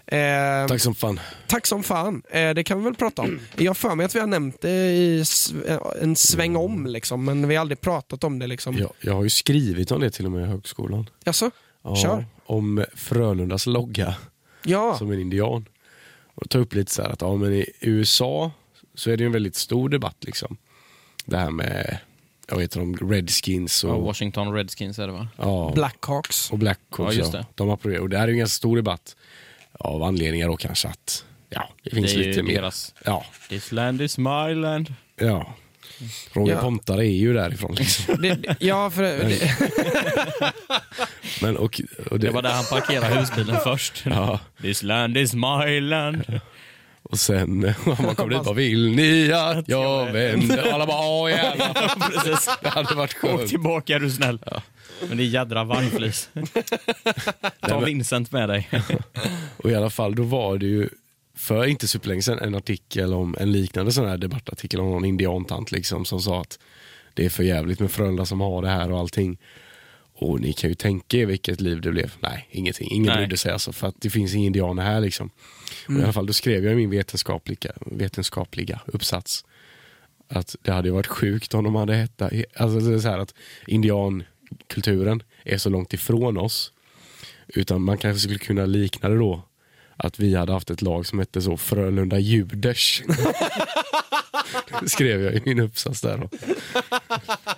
[0.07, 1.19] Eh, Tack som fan.
[1.47, 2.21] Tack som fan.
[2.29, 3.39] Eh, det kan vi väl prata om.
[3.57, 5.23] Jag har för mig att vi har nämnt det i
[5.67, 8.47] eh, en sväng om, liksom, men vi har aldrig pratat om det.
[8.47, 8.77] Liksom.
[8.77, 11.09] Jag, jag har ju skrivit om det till och med i högskolan.
[11.25, 11.51] Jaså?
[11.83, 12.25] Ja, Kör.
[12.51, 14.15] Om Frölundas logga
[14.63, 14.97] Ja.
[14.97, 15.65] som en indian.
[16.35, 18.51] Och ta upp lite så här att ja, men i USA
[18.95, 20.17] så är det ju en väldigt stor debatt.
[20.19, 20.57] liksom.
[21.25, 21.97] Det här med,
[22.49, 25.27] jag vet inte, Redskins Ja, och, Washington Redskins är det va?
[25.37, 26.51] ja, Blackhawks.
[26.51, 27.15] och Blackhawks.
[27.15, 27.39] Ja, just ja.
[27.39, 27.45] det.
[27.55, 27.99] De.
[27.99, 29.15] Och det här är ju en ganska stor debatt
[29.71, 32.53] av anledningar då kanske att ja, det Det finns ju lite mer.
[32.55, 32.93] deras...
[33.05, 34.93] Ja, This land is my land.
[35.15, 35.53] ja.
[36.33, 36.61] Roger Ja.
[36.61, 37.75] Pontare är ju därifrån.
[37.75, 38.21] Liksom.
[38.21, 39.57] Det, ja, för det,
[41.41, 44.03] Men, och, och det, Det var där han parkerade husbilen först.
[44.05, 44.39] Ja.
[44.61, 46.39] This land is my land.
[47.03, 50.67] Och sen när man kom dit bara, vill ni att jag vänder?
[50.67, 52.09] Och alla bara, åh jävlar.
[52.09, 52.49] Precis.
[52.61, 53.49] Det hade varit Åk skönt.
[53.49, 54.39] tillbaka är du snäll.
[55.07, 56.29] Men det är jädra vargflis.
[57.67, 58.69] Ta Vincent med dig.
[59.57, 60.89] Och i alla fall, då var det ju
[61.41, 65.71] för inte superlänge sedan en artikel om en liknande sån här debattartikel om någon indiantant
[65.71, 66.59] liksom, som sa att
[67.13, 69.37] det är för jävligt med Frölunda som har det här och allting.
[70.13, 72.13] Och ni kan ju tänka er vilket liv det blev.
[72.19, 72.91] Nej, ingenting.
[72.91, 75.29] Ingen brydde sig alltså för att det finns inga indianer här liksom.
[75.87, 79.45] Och I alla fall, då skrev jag i min vetenskapliga, vetenskapliga uppsats
[80.27, 82.21] att det hade varit sjukt om de hade hett,
[82.55, 83.33] alltså det är så här att
[83.67, 86.73] indiankulturen är så långt ifrån oss.
[87.47, 89.43] Utan man kanske skulle kunna likna det då
[90.03, 93.01] att vi hade haft ett lag som hette så Frölunda Juders.
[94.81, 96.17] Det skrev jag i min uppsats där.
[96.17, 96.29] Då.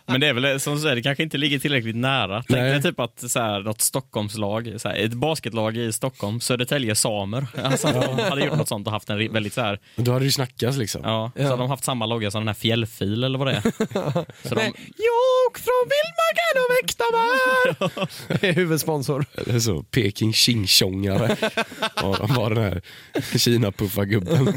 [0.06, 2.44] Men det är väl som du säger, det kanske inte ligger tillräckligt nära.
[2.48, 6.96] Tänk dig typ att så här, något Stockholmslag, så här, ett basketlag i Stockholm, Södertälje
[6.96, 10.12] Samer, alltså, de hade gjort något sånt och haft en väldigt så här, Men Då
[10.12, 11.02] hade det ju snackats liksom.
[11.04, 11.48] ja, så Ja.
[11.50, 13.62] hade de haft samma logga som den här fjällfil eller vad det är.
[14.48, 14.62] Så de,
[14.98, 18.46] Jag från Vildmarken och Väktamar!
[18.50, 19.26] är huvudsponsor.
[19.36, 21.38] Eller så, Peking Ching-tjongare.
[21.96, 22.82] ja, de var den här
[23.38, 24.54] Kina-puffargubben.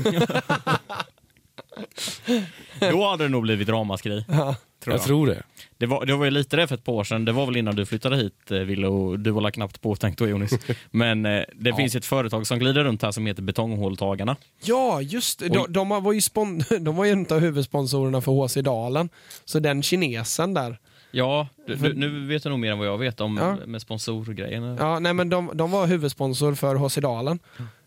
[2.81, 4.25] då hade det nog blivit ramaskri.
[4.25, 5.03] Tror Jag jag.
[5.03, 5.43] tror det.
[5.79, 7.57] Det, var, det var ju lite det för ett par år sedan, det var väl
[7.57, 10.53] innan du flyttade hit eh, Wille och du var knappt påtänkt då Jonis.
[10.91, 14.37] Men eh, det finns ju ett företag som glider runt här som heter Betonghåltagarna.
[14.65, 15.49] Ja, just det.
[15.49, 19.09] De, de var ju, spon, de var ju en av huvudsponsorerna för HC Dalen.
[19.45, 20.79] Så den kinesen där.
[21.11, 23.57] Ja, du, du, nu vet du nog mer än vad jag vet om Ja.
[23.67, 24.77] med sponsorgrejen.
[24.81, 27.39] Ja, nej, men de, de var huvudsponsor för HC Dalen.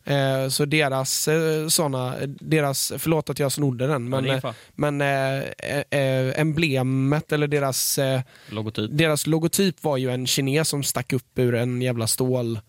[0.06, 4.54] Eh, så deras eh, såna, deras, förlåt att jag snodde den, men, det är eh,
[4.76, 5.40] men eh,
[6.00, 8.90] eh, emblemet eller deras, eh, Logotyp.
[8.94, 12.60] deras logotyp var ju en kines som stack upp ur en jävla stål,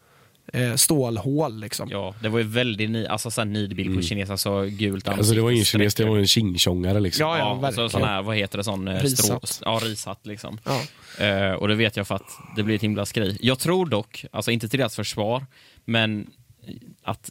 [0.52, 1.60] eh, stålhål.
[1.60, 1.88] Liksom.
[1.90, 5.40] Ja, det var ju väldigt ni, alltså sån nidbild på kineser, så gult Alltså det
[5.40, 7.26] var ingen ansikte, kines, det var en Ching-tjongare liksom.
[7.26, 9.48] Ja, ja, Ja, så sån här, vad heter det, sån eh, Risat.
[9.48, 10.58] strå, ja, risat liksom.
[10.64, 10.80] Ja.
[11.24, 13.38] Eh, och det vet jag för att det blir ett himla skri.
[13.40, 15.46] Jag tror dock, alltså inte till deras försvar,
[15.84, 16.26] men
[17.02, 17.30] att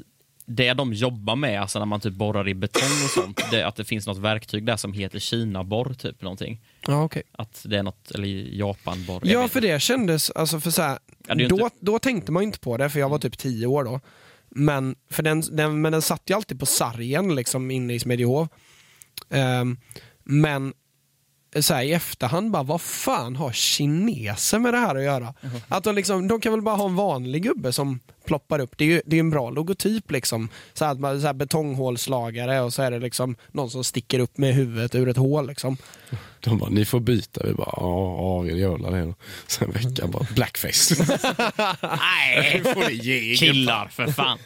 [0.52, 3.76] det de jobbar med, alltså när man typ borrar i betong och sånt, det, att
[3.76, 6.62] det finns något verktyg där som heter Kina-borr, typ någonting.
[6.88, 7.24] Ja, okej.
[7.32, 9.22] Att det är något, eller Japan-borr.
[9.24, 12.48] Ja, för det kändes, alltså för så här, Ja, då, inte- då tänkte man ju
[12.48, 14.00] inte på det, för jag var typ tio år då.
[14.50, 18.48] Men, för den, den, men den satt ju alltid på sargen liksom inne i Smedjehov.
[19.30, 19.78] Ehm,
[20.24, 20.74] men
[21.62, 25.34] så här, i efterhand bara, vad fan har kineser med det här att göra?
[25.68, 28.78] Att de, liksom, de kan väl bara ha en vanlig gubbe som ploppar upp.
[28.78, 30.12] Det är ju det är en bra logotyp.
[30.12, 30.50] Liksom.
[30.74, 34.20] Så här, att man- så här betonghålslagare och så är det liksom någon som sticker
[34.20, 35.48] upp med huvudet ur ett hål.
[35.48, 35.78] Liksom.
[36.40, 37.42] De bara, ni får byta.
[37.48, 39.14] Vi bara, ja, ja vi gör väl det.
[39.48, 40.96] Sen en vecka bara, blackface.
[41.82, 44.38] Nej, får ni ge killar för fan.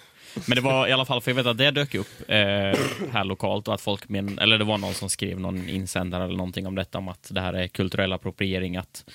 [0.48, 2.36] Men det var i alla fall, för jag vet att det dök upp eh,
[3.12, 6.36] här lokalt och att folk, men, eller det var någon som skrev någon insändare eller
[6.38, 9.06] någonting om detta, om att det här är kulturell appropriering, att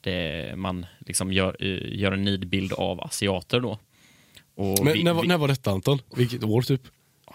[0.00, 3.78] det, man liksom gör, eh, gör en nidbild av asiater då.
[4.54, 5.98] Och Men vi- när, var- vi- när var detta Anton?
[6.16, 6.82] Vilket år typ?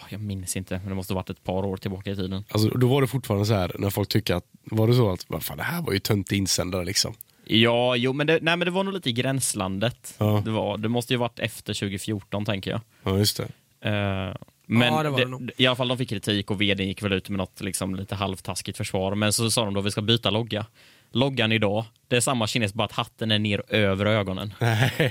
[0.10, 2.44] Jag minns inte, men det måste ha varit ett par år tillbaka i tiden.
[2.52, 5.26] Alltså, då var det fortfarande så här när folk tycker att, var det så att,
[5.28, 7.14] vad fan det här var ju töntig insändare liksom.
[7.46, 10.16] Ja, jo, men det, nej, men det var nog lite i gränslandet.
[10.18, 10.42] Ja.
[10.46, 12.82] Det, var, det måste ju varit efter 2014, tänker jag.
[13.04, 13.44] Ja just det.
[13.90, 14.36] Eh,
[14.66, 17.04] men Ja, det var det det i alla fall de fick kritik och vdn gick
[17.04, 19.16] väl ut med något liksom, lite halvtaskigt försvar.
[19.16, 20.66] Men så sa de då vi ska byta logga.
[21.12, 24.54] Loggan idag, det är samma kines, bara att hatten är ner över ögonen.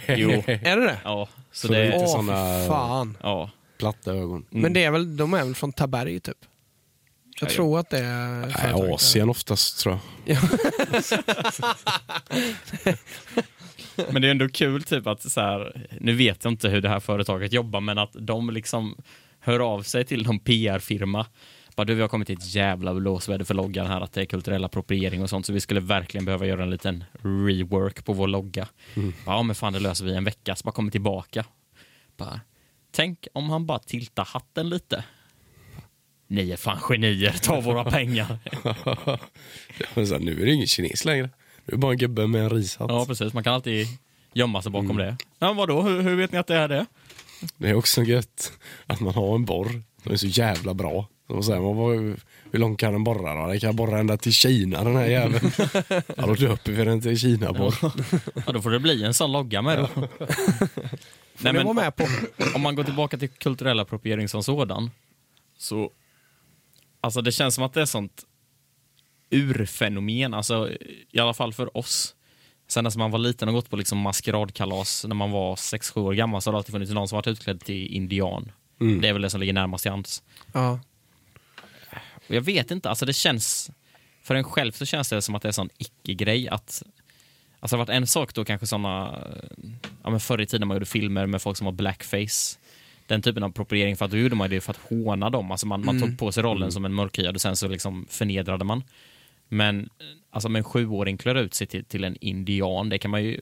[0.09, 0.31] Jo.
[0.47, 0.99] Är det det?
[1.05, 1.87] Ja, så, Så det är det...
[1.87, 3.17] lite Åh, såna- fan.
[3.23, 3.51] Ja.
[3.79, 4.45] Platta ögon.
[4.51, 6.37] Men det är väl, de är väl från Taberg typ?
[7.41, 8.93] Jag Ja, tror att det är Nej.
[8.95, 10.39] Asien oftast tror jag.
[13.97, 16.89] Men det är ändå kul typ att så här, nu vet jag inte hur det
[16.89, 18.97] här företaget jobbar, men att de liksom
[19.41, 21.27] hör av sig till någon PR-firma.
[21.77, 24.25] Bara du, vi har kommit till ett jävla blåsväder för loggan här, att det är
[24.25, 28.29] kulturell appropriering och sånt, så vi skulle verkligen behöva göra en liten rework på vår
[28.29, 28.69] logga.
[29.27, 31.45] Ja, men fan det löser vi en vecka, så bara kommer tillbaka.
[32.17, 32.41] Bara,
[32.91, 35.05] tänk om han bara tiltar hatten lite.
[36.27, 38.39] Ni är fan genier, ta våra pengar.
[39.95, 41.31] Men så nu är det ingen kines längre.
[41.65, 42.91] Nu är bara en gubbe med en rishatt.
[42.91, 43.87] Ja, precis, man kan alltid
[44.33, 45.17] gömma sig bakom det.
[45.39, 46.87] Ja, vadå, hur, hur vet ni att det är det?
[47.57, 48.53] Det är också gött
[48.87, 51.09] att man har en borr som är så jävla bra.
[51.29, 51.97] Så säger man, vad,
[52.51, 53.47] hur långt kan den borra då?
[53.47, 55.51] Den kan borra ända till Kina den här jäveln.
[56.17, 57.75] ja, då döper vi den till Kina-borr.
[58.47, 59.89] Ja, då får det bli en sån logga med då.
[61.53, 62.07] Ni vara med på.
[62.55, 64.91] om man går tillbaka till kulturell appropriering som sådan,
[65.59, 65.91] så
[67.01, 68.23] alltså det känns som att det är sånt
[69.33, 70.71] urfenomen, alltså
[71.11, 72.15] i alla fall för oss.
[72.69, 76.13] Sen när man var liten och gått på liksom maskeradkalas när man var 6-7 år
[76.13, 78.53] gammal så har det alltid funnits någon som varit utklädd till indian.
[79.01, 80.23] Det är väl det som ligger närmast till hands.
[80.53, 80.81] Ja.
[82.27, 83.71] Jag vet inte, alltså det känns,
[84.23, 86.83] för en själv så känns det som att det är en sån icke-grej att
[87.63, 89.19] Alltså det har varit en sak då kanske såna,
[90.03, 92.59] ja men förr i tiden man gjorde filmer med folk som var blackface.
[93.07, 95.51] Den typen av appropriering, för att då gjorde man det för att håna dem.
[95.51, 98.65] Alltså man, man tog på sig rollen som en mörkhyad och sen så liksom förnedrade
[98.65, 98.83] man.
[99.53, 99.89] Men
[100.31, 103.41] alltså om en sjuåring klär ut sig till, till en indian, det kan man ju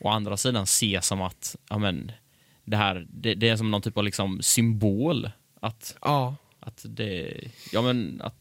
[0.00, 2.12] å andra sidan se som att, ja men,
[2.64, 5.30] det här, det, det är som någon typ av liksom symbol.
[5.60, 6.36] Att Ja.
[6.60, 7.34] att det,
[7.72, 8.34] ja men att,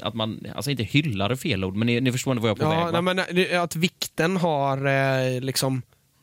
[0.00, 2.58] att man, alltså inte hyllar är fel ord, men ni, ni förstår ändå vad jag
[2.58, 3.00] är på ja väg va?
[3.00, 5.82] nej, men det- att vikten har eh, liksom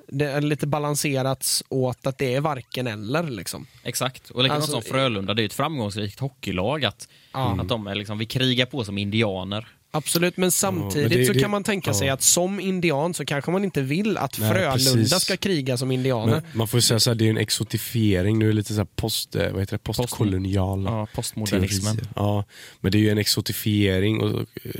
[0.10, 3.24] det lite balanserats åt att det är varken eller.
[3.24, 3.68] Liksom.
[3.84, 7.58] Exakt, och likadant Alltså, som Frölunda, det är ju ett framgångsrikt hockeylag att, Ja.
[7.62, 9.68] att de är liksom, vi krigar på som indianer.
[9.98, 12.14] Absolut, men samtidigt men det- så det- kan man tänka sig ja.
[12.14, 15.22] att som indian så kanske man inte vill att Nej, Frölunda precis.
[15.22, 16.32] ska kriga som indianer.
[16.34, 18.40] Men man får säga så här, det är en exotifiering.
[18.40, 19.84] Nu är lite så post, eh, vad heter det?
[19.84, 21.98] postkoloniala Ja, postmodernismen.
[22.16, 22.44] Ja,
[22.82, 24.72] men det är ju en exotifiering och eh,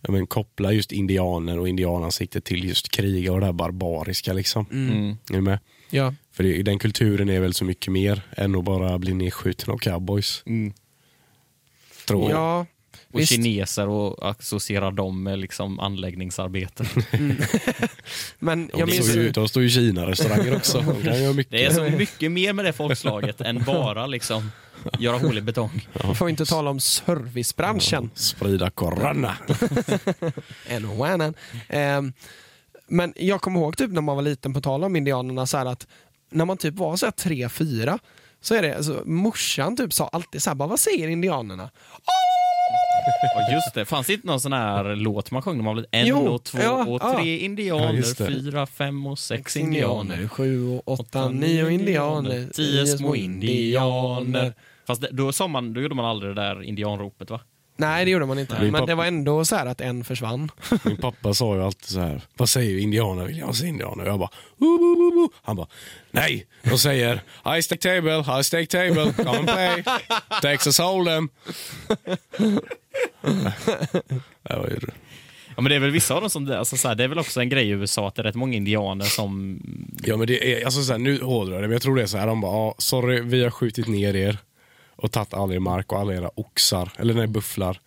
[0.00, 4.32] ja, men, koppla just indianer och indianansiktet till just krig och det här barbariska.
[4.32, 4.66] Liksom.
[4.72, 5.10] Mm.
[5.10, 5.58] Är du med?
[5.90, 6.14] Ja.
[6.32, 9.78] För det, den kulturen är väl så mycket mer än att bara bli nedskjuten av
[9.78, 10.42] cowboys.
[10.46, 10.72] Mm.
[12.08, 12.40] Tror jag.
[12.40, 12.66] ja,
[13.12, 13.32] Och visst.
[13.32, 16.84] kineser och associerar dem med liksom anläggningsarbete.
[18.38, 19.10] Men jag De, minns...
[19.10, 20.78] står ju, de står ju Kina-restauranger också.
[20.86, 21.52] De kan göra mycket.
[21.52, 24.50] Det är så mycket mer med det folkslaget än bara liksom
[24.98, 25.88] göra hål i betong.
[26.08, 28.10] Vi får inte tala om servicebranschen.
[28.14, 29.36] Sprida corona.
[30.66, 31.34] En och annan.
[31.68, 32.12] Ehm,
[32.88, 35.66] men jag kommer ihåg typ när man var liten, på tal om indianerna, så här
[35.66, 35.86] att
[36.30, 37.98] när man typ var så här tre, fyra,
[38.40, 41.70] så är det, alltså, morsan typ sa alltid så här, bara, vad säger indianerna?
[43.36, 45.86] Och just det, fanns det inte någon sån här låt man sjöng när man var
[45.90, 47.14] en Jo, och två ja, och ja.
[47.14, 50.28] tre Ja, indianer, fyra, fem och sex indianer.
[50.28, 54.54] sju och åtta, nio indianer, Tio små indianer.
[54.86, 57.40] Fast det, då, sa man, då gjorde man aldrig det där indianropet va?
[57.80, 58.58] Nej, det gjorde man inte.
[58.60, 58.70] Nej.
[58.70, 60.50] Men det var ändå så här att en försvann.
[60.82, 62.22] Min pappa sa ju alltid så här.
[62.36, 63.26] Vad säger indianer?
[63.26, 64.04] Vill jag säga indianer?
[64.04, 64.30] Och jag bara.
[64.56, 65.66] "Woo, woo, woo, woo." Han bara.
[66.10, 69.84] Nej, de säger high stake table, high stake table, come and play.
[70.42, 71.28] Texas Hold'em.
[74.42, 74.78] det var ju
[75.56, 77.18] Ja men det är väl vissa av dem som, alltså, så här, det är väl
[77.18, 79.60] också en grej i USA att det är rätt många indianer som
[80.04, 82.02] Ja men det är, alltså så här, nu hårdrar jag det, men jag tror det
[82.02, 82.26] är så här.
[82.26, 84.38] De bara, ah, sorry vi har skjutit ner er
[85.02, 87.80] och tagit all er mark och alla era oxar, eller nej bufflar.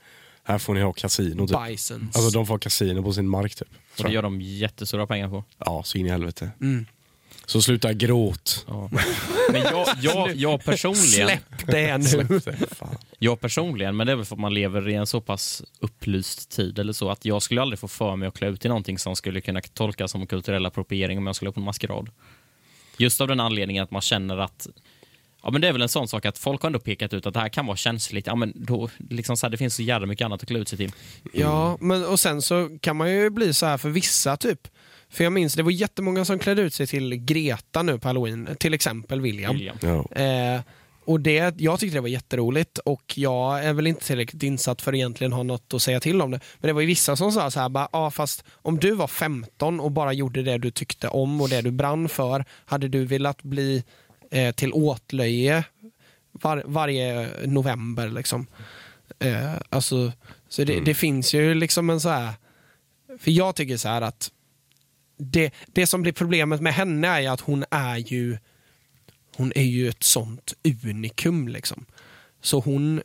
[0.44, 1.58] Här får ni ha kasino typ.
[1.68, 2.16] Bisons.
[2.16, 3.68] Alltså de får ha kasino på sin mark typ.
[3.98, 5.44] och det gör de jättestora pengar på.
[5.58, 6.52] Ja, så in i helvete.
[6.62, 6.86] Mm.
[7.46, 8.66] Så sluta gråt.
[8.68, 8.90] Ja.
[9.52, 12.04] Men jag, jag, jag personligen, Släpp det nu.
[12.04, 12.98] Släpp det, fan.
[13.20, 16.50] jag personligen, men det är väl för att man lever i en så pass upplyst
[16.52, 19.00] tid eller så, att jag skulle aldrig få för mig att klä ut i någonting
[19.00, 22.10] som skulle kunna tolkas som kulturell appropriering om jag skulle på en maskerad.
[22.98, 24.68] Just av den anledningen att man känner att
[25.44, 27.34] Ja men det är väl en sån sak att folk har ändå pekat ut att
[27.34, 28.28] det här kan vara känsligt.
[28.28, 30.68] Ja men då, liksom så här, det finns så jävla mycket annat att klä ut
[30.68, 30.92] sig till.
[31.34, 34.68] Ja, men och sen så kan man ju bli så här för vissa typ.
[35.10, 38.50] För jag minns, det var jättemånga som klädde ut sig till Greta nu på halloween.
[38.60, 39.56] Till exempel William.
[39.56, 39.78] William.
[39.82, 40.22] Ja.
[40.22, 40.62] Eh,
[41.06, 44.92] och det, jag tyckte det var jätteroligt och jag är väl inte tillräckligt insatt för
[44.92, 46.40] att egentligen ha något att säga till om det.
[46.60, 49.08] Men det var ju vissa som sa så här, bara, ah, fast om du var
[49.08, 53.06] 15 och bara gjorde det du tyckte om och det du brann för, hade du
[53.06, 53.84] velat bli
[54.34, 55.64] eh, till åtlöje
[56.32, 58.48] var, varje november liksom?
[59.20, 60.12] Eh, alltså,
[60.50, 62.34] så det, det finns ju liksom en så här,
[63.20, 64.32] för jag tycker så här att
[65.18, 68.38] det, det som blir problemet med henne är att hon är ju
[69.36, 71.86] hon är ju ett sånt unikum liksom.
[72.42, 73.02] Så hon,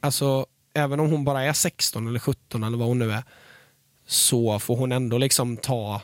[0.00, 3.24] alltså även om hon bara är 16 eller 17 eller vad hon nu är,
[4.06, 6.02] så får hon ändå liksom ta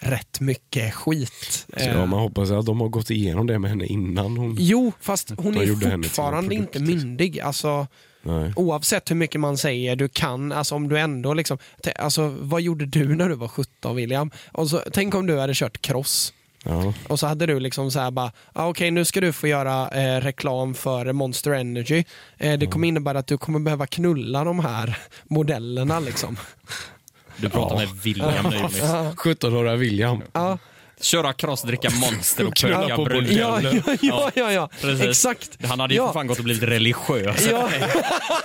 [0.00, 1.66] rätt mycket skit.
[1.76, 4.56] Ja, man hoppas att de har gått igenom det med henne innan hon...
[4.58, 7.40] Jo, fast hon är fortfarande inte myndig.
[7.40, 7.86] Alltså,
[8.22, 8.52] Nej.
[8.56, 11.58] oavsett hur mycket man säger du kan, alltså om du ändå liksom,
[11.98, 14.30] alltså vad gjorde du när du var 17 William?
[14.52, 16.32] Och så, tänk om du hade kört cross
[16.64, 16.92] Ja.
[17.08, 19.88] och så hade du liksom så här bara, ah, okej nu ska du få göra
[19.90, 22.04] eh, reklam för Monster Energy.
[22.38, 26.36] Eh, det kommer innebära att du kommer behöva knulla de här modellerna liksom.
[27.40, 28.80] Du pratar med William nu Jonis.
[28.80, 30.22] 17-åriga William.
[30.32, 30.58] Ja,
[31.02, 33.32] Köra cross, dricka monster och Knulla pöka på brudar.
[33.32, 34.68] ja, ja, ja, ja, ja.
[34.80, 35.06] Precis.
[35.06, 35.64] exakt.
[35.66, 36.06] Han hade ju Ja.
[36.06, 37.48] för fan gått och blivit religiös.
[37.50, 37.68] Ja.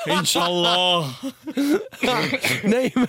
[0.19, 1.09] Inshallah.
[2.63, 3.07] Nej men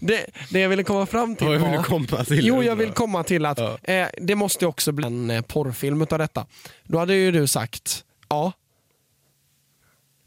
[0.00, 1.82] det, det jag ville komma fram till Vad vill var...
[1.84, 2.46] komma till?
[2.46, 3.78] Jo, jag vill komma till att Ja.
[3.82, 6.46] eh, det måste också bli en eh, porrfilm av detta.
[6.84, 8.52] Då hade ju du sagt ja.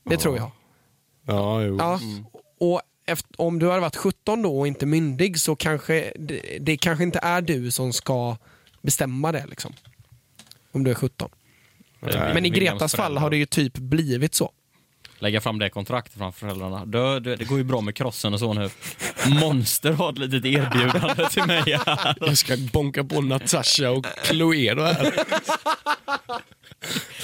[0.05, 0.51] Det tror jag.
[1.27, 1.77] Ja, jo.
[1.79, 1.99] Ja.
[2.59, 6.77] Och efter, om du hade varit 17 då och inte myndig så kanske det, det
[6.77, 8.37] kanske inte är du som ska
[8.81, 9.45] bestämma det.
[9.45, 9.73] Liksom.
[10.71, 11.29] Om du är 17.
[11.99, 14.51] Men i Gretas fall har det ju typ blivit så.
[15.23, 16.85] Lägga fram det kontraktet framför föräldrarna.
[16.85, 18.69] Det, det, det går ju bra med crossen och så nu.
[19.27, 22.15] Monster har ett litet erbjudande till mig här.
[22.25, 25.13] Jag ska bonka på Natasha och Cluedo här.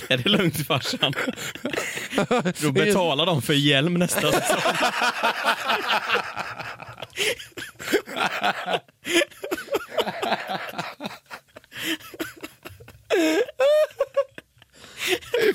[0.07, 1.13] Är det lugnt farsan?
[2.61, 4.61] Då betalar de för hjälm nästa säsong.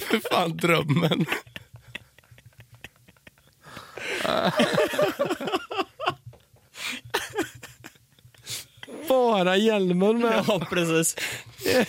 [0.01, 1.27] För fan drömmen.
[9.55, 10.45] Bara hjälmen med.
[10.49, 11.17] Ja, precis.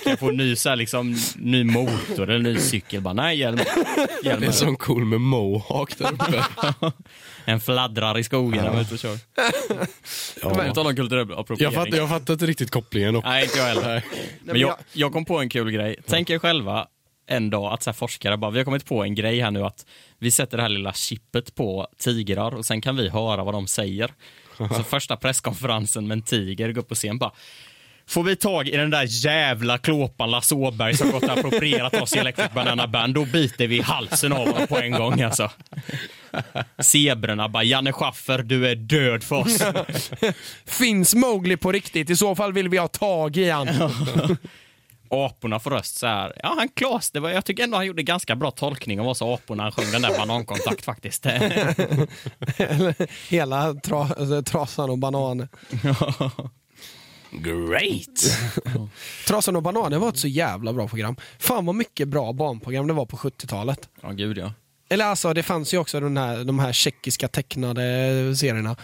[0.05, 3.01] Jag få en ny, så här, liksom, ny motor eller ny cykel?
[3.01, 3.57] Bara, nej, hjälm.
[3.57, 4.43] Det hjälm.
[4.43, 6.45] är så cool med mohawk där uppe.
[7.47, 9.17] En fladdrar i skogen när man är ute och kör.
[10.41, 10.93] Ja.
[10.95, 13.21] Kulturell Jag, fattar, jag fattar inte riktigt kopplingen.
[13.23, 14.03] Nej, inte jag heller.
[14.43, 15.95] Men jag, jag kom på en kul grej.
[16.07, 16.87] Tänk er själva
[17.27, 19.63] en dag att så här forskare bara, vi har kommit på en grej här nu
[19.63, 19.85] att
[20.19, 23.67] vi sätter det här lilla chippet på tigrar och sen kan vi höra vad de
[23.67, 24.11] säger.
[24.57, 27.31] Så första presskonferensen med en tiger går upp på scen bara
[28.07, 32.15] Får vi tag i den där jävla klåpan Lasse Åberg som gått och approprierat oss
[32.15, 35.51] i Electric Banana Band, då biter vi halsen av honom på en gång alltså.
[36.79, 39.63] Zebrorna bara, Janne Schaffer, du är död för oss.
[40.65, 42.09] Finns Mowgli på riktigt?
[42.09, 43.67] I så fall vill vi ha tag i han.
[45.09, 46.33] aporna får röst så här.
[46.43, 49.21] Ja, han Klas, det var, jag tycker ändå han gjorde ganska bra tolkning av oss
[49.21, 51.25] aporna han sjöng den där banankontakt faktiskt.
[53.29, 55.47] Hela tra, alltså, Trasan och bananen.
[57.31, 58.39] Great!
[59.27, 61.15] Trasan och bananen var ett så jävla bra program.
[61.39, 63.89] Fan vad mycket bra barnprogram det var på 70-talet.
[64.01, 64.53] Ja, gud ja.
[64.89, 67.81] Eller alltså det fanns ju också den här, de här tjeckiska tecknade
[68.35, 68.75] serierna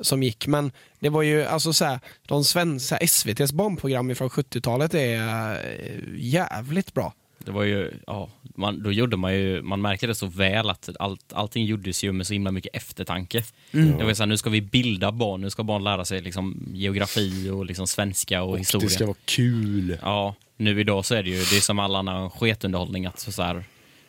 [0.00, 0.46] som gick.
[0.46, 6.00] Men det var ju alltså så här, de svenska SVTs barnprogram från 70-talet är eh,
[6.16, 7.14] jävligt bra.
[7.44, 10.88] Det var ju, ja, man, då gjorde man ju, man märkte det så väl att
[10.98, 13.44] allt, allting gjordes ju med så himla mycket eftertanke.
[13.70, 16.20] Det var ju så här, nu ska vi bilda barn, nu ska barn lära sig
[16.20, 18.88] liksom geografi och liksom svenska och, historia.
[18.88, 19.98] Det ska vara kul.
[20.02, 23.32] Ja, nu idag så är det ju, det är som all annan sketunderhållning att så,
[23.32, 23.64] så här,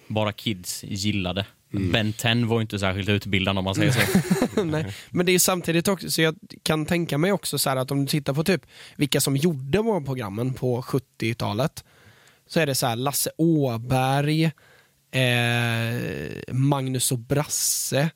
[0.08, 1.46] bara kids gillade.
[1.72, 4.64] Ben 10 var inte särskilt utbildande om man säger så.
[4.64, 4.94] Nej.
[5.10, 8.08] Men det är samtidigt också, så jag kan tänka mig också så att om du
[8.08, 8.62] tittar på typ
[8.96, 11.84] vilka som gjorde barnprogrammen på 70-talet
[12.48, 14.44] så är det så här Lasse Åberg,
[15.12, 18.10] eh, Magnus och Brasse.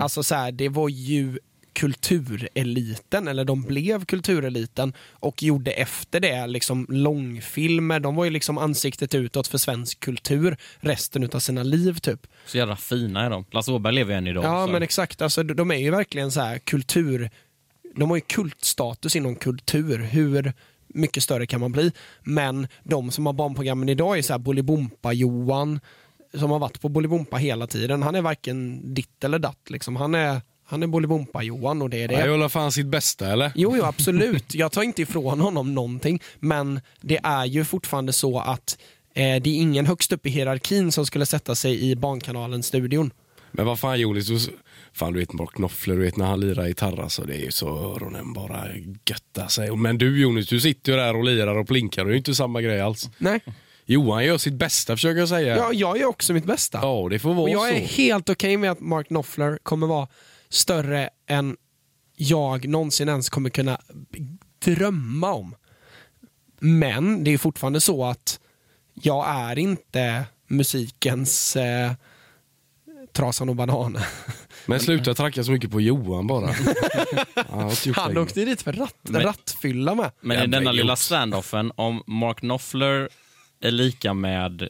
[0.00, 1.38] Alltså så här, det var ju
[1.72, 8.00] kultureliten, eller de blev kultureliten och gjorde efter det liksom långfilmer.
[8.00, 12.26] De var ju liksom ansiktet utåt för svensk kultur resten av sina liv typ.
[12.46, 13.44] Så jävla fina är de.
[13.50, 14.44] Lasse Åberg lever ju än idag.
[14.44, 14.72] Ja så.
[14.72, 17.30] men exakt, alltså, de är ju verkligen så här kultur,
[17.96, 19.98] de har ju kultstatus inom kultur.
[19.98, 20.52] Hur
[20.94, 21.92] mycket större kan man bli?
[22.22, 25.80] Men de som har barnprogrammen idag är så här Bolibompa-Johan,
[26.34, 28.02] som har varit på Bolibompa hela tiden.
[28.02, 29.70] Han är varken ditt eller datt.
[29.70, 29.96] Liksom.
[29.96, 30.40] Han, är,
[30.70, 32.16] Han är Bolibompa-Johan och det är det.
[32.16, 33.52] Han gör fan sitt bästa eller?
[33.54, 34.54] Jo, jo, absolut.
[34.54, 36.22] Jag tar inte ifrån honom någonting.
[36.38, 38.78] Men det är ju fortfarande så att
[39.14, 43.10] eh, det är ingen högst upp i hierarkin som skulle sätta sig i Barnkanalen-studion.
[43.52, 44.38] Men vad fan du,
[44.92, 47.50] fan du vet Mark Knopfler, du vet när han lirar gitarr alltså, det är ju
[47.50, 48.64] så öronen bara
[49.06, 49.76] göttar sig.
[49.76, 52.34] Men du Jonis, du sitter ju där och lirar och plinkar det är ju inte
[52.34, 53.10] samma grej alls.
[53.18, 53.40] Nej,
[53.84, 55.56] Johan gör sitt bästa försöker jag säga.
[55.56, 56.78] ja, jag gör också mitt bästa.
[56.82, 57.74] Ja, det får vara och jag så.
[57.74, 60.08] är helt okej med att Mark Knopfler kommer vara
[60.50, 61.56] större än
[62.16, 63.80] jag någonsin ens kommer kunna
[64.64, 65.54] drömma om.
[66.58, 68.40] Men det är fortfarande så att
[68.94, 71.92] jag är inte musikens eh,
[73.12, 74.02] Trasan och Bananen.
[74.66, 76.50] Men sluta tracka så mycket på Johan bara.
[77.34, 80.10] Ja, Han åkte dit för ratt, Men- rattfylla med.
[80.20, 83.08] Men i denna lilla standoffen, om Mark Knopfler
[83.60, 84.68] är lika med,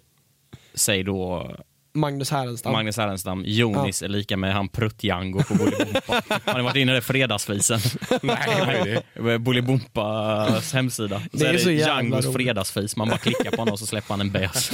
[0.74, 1.50] säg då
[1.94, 2.72] Magnus Härenstam.
[2.72, 6.22] Magnus Härenstam, Jonis är lika med han Prutt-Django på Bolibompa.
[6.44, 7.80] Har ni varit inne i det fredagsfisen?
[8.22, 9.38] Nej, vad är det?
[9.38, 11.22] Bolibompas hemsida.
[11.32, 12.36] Det är så jävla Djangos roligt.
[12.36, 14.70] fredagsfis, man bara klickar på honom och så släpper han en bäs.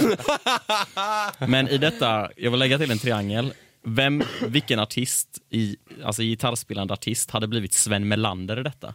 [1.39, 3.53] Men i detta, jag vill lägga till en triangel.
[3.89, 8.95] Vem, vilken artist, i, alltså gitarrspelande artist, hade blivit Sven Melander i detta?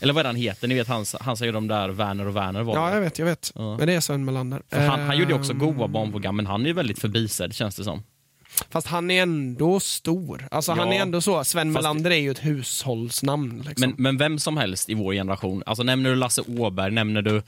[0.00, 0.68] Eller vad är han heter?
[0.68, 2.94] Ni vet han, han säger de där Werner och Werner var Ja, det.
[2.94, 3.52] jag vet, jag vet.
[3.54, 3.76] Ja.
[3.78, 4.62] Men det är Sven Melander.
[4.70, 7.54] För han, han gjorde ju också Ehm, goa barnprogram, men han är ju väldigt förbisedd
[7.54, 8.02] känns det som.
[8.70, 10.48] Fast han är ändå stor.
[10.50, 10.94] Alltså han Ja.
[10.94, 11.44] är ändå så.
[11.44, 13.62] Sven Fast- Melander är ju ett hushållsnamn.
[13.68, 13.90] Liksom.
[13.90, 17.42] Men, men vem som helst i vår generation, alltså nämner du Lasse Åberg, nämner du...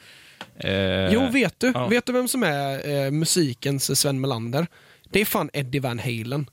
[0.56, 1.70] Eh, jo, vet du?
[1.74, 1.86] ja.
[1.86, 4.66] Vet du vem som är eh, musikens Sven Melander?
[5.10, 6.46] Det är fan Eddie Van Halen.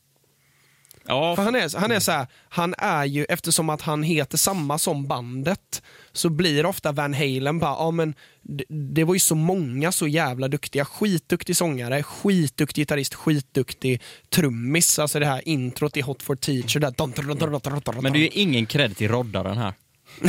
[1.08, 4.38] Ja, För han är, han är så här, han är ju, eftersom att han heter
[4.38, 5.82] samma som bandet,
[6.12, 10.08] så blir ofta Van Halen bara, ja men det, det var ju så många så
[10.08, 16.36] jävla duktiga, skitduktig sångare, skitduktig gitarrist, skitduktig trummis, alltså det här introt i Hot for
[16.36, 18.02] Teacher där.
[18.02, 19.74] men det är ju ingen cred till roddaren här.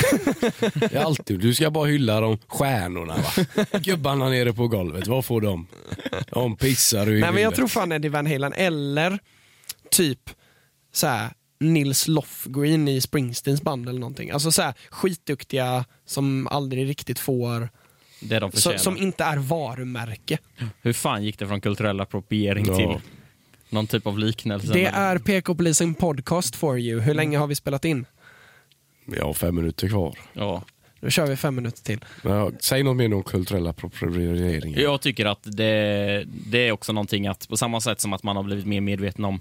[0.74, 3.44] Det är alltid, du ska bara hylla de stjärnorna va.
[3.78, 5.66] Gubbarna nere på golvet, vad får de?
[6.30, 9.18] De pissar du i Nej men jag tror fan Eddie Van Halen, eller
[9.90, 10.30] typ
[10.92, 11.30] så här,
[11.60, 14.30] Nils Lofgren i Springsteens band eller någonting.
[14.30, 17.68] Alltså så här, skitduktiga som aldrig riktigt får,
[18.20, 20.38] Det de så, som inte är varumärke.
[20.82, 22.76] Hur fan gick det från kulturell appropriering Ja.
[22.76, 23.00] till
[23.70, 24.72] någon typ av liknelse?
[24.72, 27.00] Det är PK-polisen podcast for you.
[27.00, 28.06] Hur länge har vi spelat in?
[29.06, 30.18] Vi har fem minuter kvar.
[30.32, 30.62] Ja.
[31.00, 32.04] Då kör vi fem minuter till.
[32.24, 34.80] Ja, säg något mer om kulturella approprieringar.
[34.80, 38.36] Jag tycker att det, det är också någonting att på samma sätt som att man
[38.36, 39.40] har blivit mer medveten om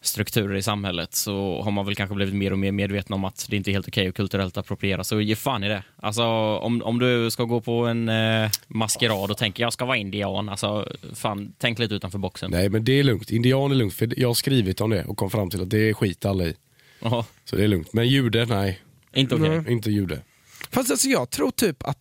[0.00, 3.46] strukturer i samhället så har man väl kanske blivit mer och mer medveten om att
[3.50, 5.04] det inte är helt okej att kulturellt appropriera.
[5.04, 5.82] Så ge fan i det.
[5.96, 6.24] Alltså
[6.58, 10.48] om, om du ska gå på en eh, maskerad och tänker jag ska vara indian,
[10.48, 12.50] alltså fan tänk lite utanför boxen.
[12.50, 15.16] Nej men det är lugnt, indian är lugnt för jag har skrivit om det och
[15.16, 16.54] kom fram till att det är skit alla i.
[17.00, 17.92] Jaha, Så det är lugnt.
[17.92, 18.80] Men jude, nej.
[19.14, 19.48] inte okej.
[19.48, 19.72] Nej.
[19.72, 20.22] Inte jude.
[20.70, 21.98] Fast alltså jag tror typ att...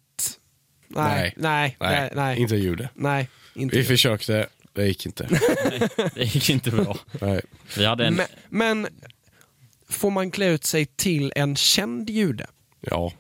[0.88, 2.12] Nej, nej, nej, nej.
[2.16, 2.90] nej, Inte jude.
[3.56, 3.78] inte.
[3.78, 4.48] Vi försökte,
[4.82, 5.28] det gick inte.
[6.16, 6.98] Det gick inte bra.
[7.22, 7.42] nej.
[7.78, 8.16] Vi hade en...
[8.16, 8.88] Men, men
[9.90, 12.48] får man klä ut sig till en känd jude?
[12.80, 13.12] Ja.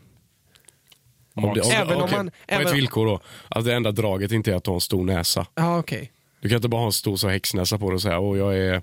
[1.33, 1.67] Marx.
[1.67, 3.21] det- Även om okej, man- På även- ett villkor då.
[3.49, 5.45] Att det enda draget inte är att ha en stor näsa.
[5.55, 6.11] Ja, okej.
[6.39, 8.57] Du kan inte bara ha en stor så häxnäsa på dig och säga åh jag
[8.57, 8.81] är,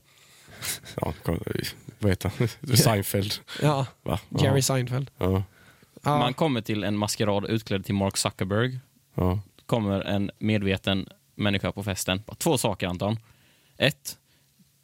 [1.01, 1.41] ja, kom-
[1.99, 2.77] vad heter han?
[2.77, 3.33] Seinfeld.
[3.63, 4.21] Ja, Va?
[4.41, 4.63] Jerry.
[4.63, 5.11] Seinfeld.
[5.19, 5.43] Ja.
[6.03, 6.19] Ja.
[6.19, 8.79] Man kommer till en maskerad utklädd till Mark Zuckerberg.
[9.15, 9.41] Ja.
[9.67, 12.23] kommer en medveten människa på festen.
[12.39, 13.17] Två saker Anton.
[13.77, 14.19] Ett,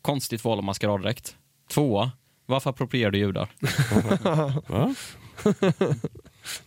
[0.02, 1.36] konstigt val av maskeraddräkt.
[1.70, 2.10] Två,
[2.46, 3.50] varför approprierar du judar?
[4.72, 4.94] Va?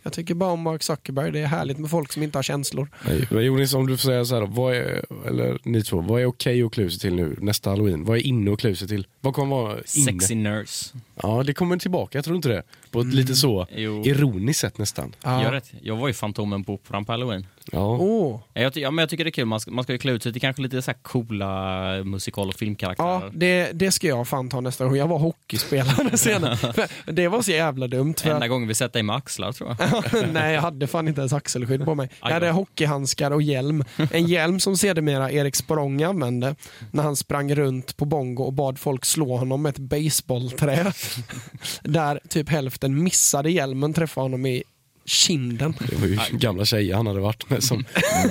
[0.03, 1.31] Jag tycker bara om Mark Zuckerberg.
[1.31, 2.89] Det är härligt med folk som inte har känslor.
[3.07, 6.21] Nej, Men Jonas, om du får säga så här, vad är, eller ni två, vad
[6.21, 8.03] är okej att klä sig till nu nästa halloween?
[8.05, 9.07] Vad är inne att klä sig till?
[9.21, 9.83] Vad kommer vara inne?
[9.85, 10.95] Sexy nurse.
[11.15, 12.63] Ja, det kommer tillbaka, jag tror inte det.
[12.91, 14.05] På ett lite så Jo.
[14.05, 15.15] ironiskt sätt nästan.
[15.23, 15.43] Ja.
[15.43, 15.71] Jag, rätt.
[15.81, 17.47] jag var ju Fantomen på Operan på halloween.
[17.71, 17.97] Ja.
[17.99, 18.39] Åh.
[18.53, 20.11] Jag, ty- ja, men jag tycker det är kul, man ska, man ska ju klä
[20.11, 23.07] ut sig till kanske lite så här coola musikal och filmkaraktärer.
[23.09, 24.95] Ja, det, det ska jag fan ta nästa gång.
[24.95, 26.87] Jag var hockeyspelare senare.
[27.05, 28.13] Det var så jävla dumt.
[28.21, 30.03] För Enda gången vi sett dig med axlar tror jag.
[30.33, 32.09] Nej, jag hade fan inte ens axelskydd på mig.
[32.21, 33.83] Jag hade hockeyhandskar och hjälm.
[34.11, 36.55] En hjälm som sedermera Erik Sporrong använde
[36.91, 40.93] när han sprang runt på Bongo och bad folk slå honom med ett baseballträ.
[41.81, 44.63] Där typ hälften missade hjälmen, träffade honom i
[45.05, 45.73] kinden.
[45.89, 47.85] Det var ju gamla tjejer han hade varit med som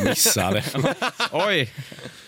[0.04, 0.64] missade.
[1.32, 1.72] Oj!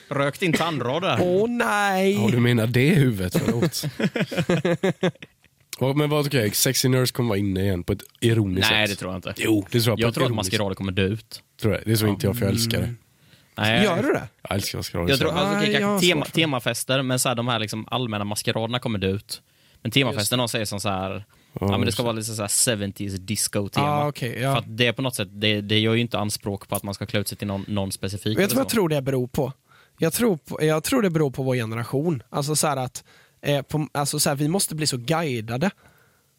[0.09, 1.19] Rökt in tandrad där.
[1.23, 2.15] Åh nej!
[2.15, 3.37] Ja, du menar det huvudet?
[3.45, 3.85] Förlåt.
[5.97, 8.99] Men vad okej, Sexy Nurse kommer vara inne igen på ett ironiskt Nej, det sätt?
[8.99, 9.35] tror jag inte.
[9.37, 9.99] Jo, det tror jag.
[9.99, 11.43] på Jag tror att maskerader kommer dö ut.
[11.61, 11.83] Tror jag.
[11.87, 12.95] Det tror inte jag för jag älskar det.
[13.57, 14.29] Nej, Gör du det?
[14.43, 15.09] Jag älskar maskerader.
[15.11, 15.37] Jag tror så.
[15.37, 19.09] alltså, okej, jag tema, temafester, men så här, de här liksom allmänna maskeraderna kommer dö
[19.09, 19.43] ut.
[19.83, 21.25] Men temafesten de säger som så här,
[21.61, 23.87] ja, men det ska vara lite så här 70s disco-tema.
[23.87, 24.53] Ja, okej, ja.
[24.53, 26.83] För att det är på något sätt, det, det gör ju inte anspråk på att
[26.83, 28.39] man ska klä ut sig till någon, någon specifik.
[28.39, 29.53] Vet du vad jag tror det beror på?
[29.99, 32.23] Jag tror, på, jag tror det beror på vår generation.
[32.31, 33.05] Alltså så att
[33.43, 35.71] eh, på, alltså så här, vi måste bli så guidade.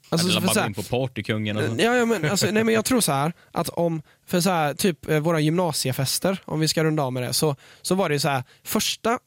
[0.09, 1.76] Alltså, Eller bara gå in på partykungen och så.
[1.78, 4.74] Ja, ja, men, alltså, nej, men jag tror så här att om, för så här,
[4.74, 8.16] typ eh, våra gymnasiefester, om vi ska runda av med det, så, så var det
[8.16, 9.20] ju så här, första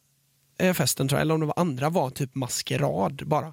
[0.58, 3.52] eh, festen tror jag, eller om det var andra, var typ maskerad bara.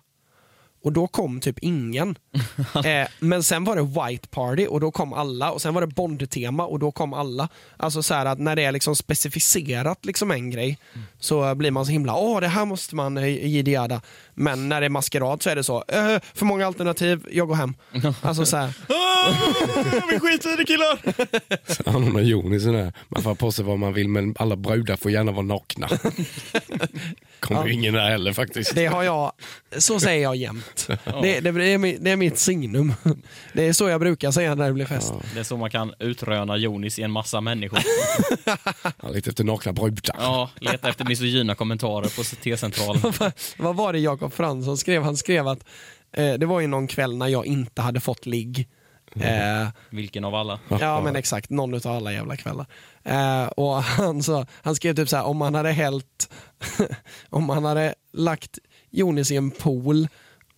[0.85, 2.17] Och då kom typ ingen.
[2.85, 5.87] eh, men sen var det white party och då kom alla och sen var det
[5.87, 7.49] Bond-tema och då kom alla.
[7.77, 10.77] Alltså så att när det är liksom specificerat liksom en grej
[11.19, 14.01] så blir man så himla, åh det här måste man eh, jidda
[14.35, 17.55] Men när det är maskerad så är det så, eh, för många alternativ, jag går
[17.55, 17.73] hem.
[18.21, 18.73] Alltså så här,
[20.11, 20.99] Vi skiter i det killar!
[21.91, 22.93] Han har någon Jonis sån där.
[23.07, 25.89] Man får ha på sig vad man vill men alla brudar får gärna vara nakna.
[27.39, 28.75] Kommer ju ingen där heller faktiskt.
[28.75, 29.31] Det har jag,
[29.77, 30.87] så säger jag jämt.
[31.21, 32.93] Det, det, det, är, mi- det är mitt signum.
[33.53, 35.13] Det är så jag brukar säga när det blir fest.
[35.33, 37.79] Det är så man kan utröna Jonis i en massa människor.
[39.01, 40.15] Ja, lite efter nakna brudar.
[40.19, 43.13] Ja, leta efter misogyna kommentarer på T-centralen.
[43.57, 45.03] Vad var det Jakob Fransson skrev?
[45.03, 45.65] Han skrev att
[46.11, 48.67] eh, det var ju någon kväll när jag inte hade fått ligg.
[49.15, 50.59] Eh, Vilken av alla?
[50.79, 52.65] ja men exakt, någon utav alla jävla kvällar.
[53.03, 56.29] Eh, och han, så, han skrev typ så här, om man hade hällt,
[57.29, 58.59] om man hade lagt
[58.91, 60.07] Jonis i en pool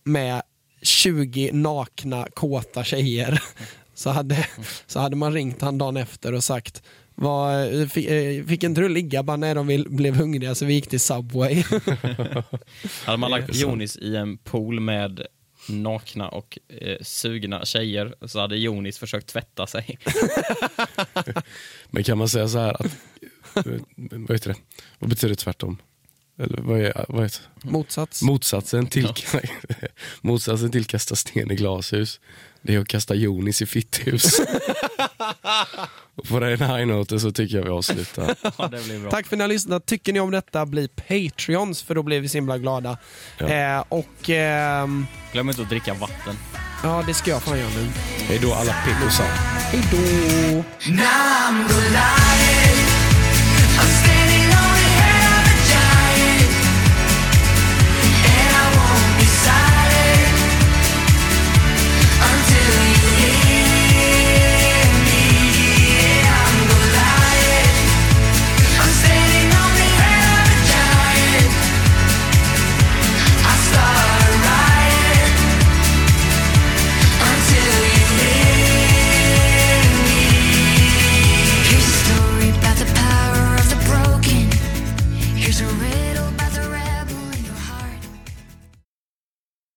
[0.04, 0.42] med
[0.82, 3.42] 20 nakna kåta tjejer
[3.94, 4.46] så hade,
[4.86, 6.82] så hade man ringt han dagen efter och sagt
[7.20, 9.22] vad, fick, eh, fick inte du ligga?
[9.22, 11.62] Bara, nej, de vill, blev hungriga så vi gick till Subway.
[13.04, 15.26] Hade man lagt Jonis i en pool med
[15.68, 19.98] nakna och eh, sugna tjejer så hade Jonis försökt tvätta sig.
[21.90, 22.96] Men kan man säga så här att,
[23.66, 24.56] eh, vad heter det?
[24.98, 25.78] Vad betyder tvärtom?
[26.38, 27.40] Eller vad är, vad det?
[27.62, 28.22] Motsats.
[28.22, 29.12] Motsatsen till,
[30.20, 32.20] motsatsen till kasta sten i glashus,
[32.62, 34.40] det är att kasta Jonis i fitthus.
[36.14, 38.34] Och på den high noten så tycker jag vi avslutar.
[38.58, 39.10] Ja, det blir bra.
[39.10, 39.86] Tack för att ni har lyssnat.
[39.86, 42.98] Tycker ni om detta, bli Patreons för då blir vi så himla glada.
[43.38, 43.48] Ja.
[43.48, 46.36] Eh, och ehm, Glöm inte att dricka vatten.
[46.82, 47.86] ja, det ska jag fan göra nu.
[48.18, 49.30] Hej då alla pick och salt.
[49.30, 50.64] Hej då!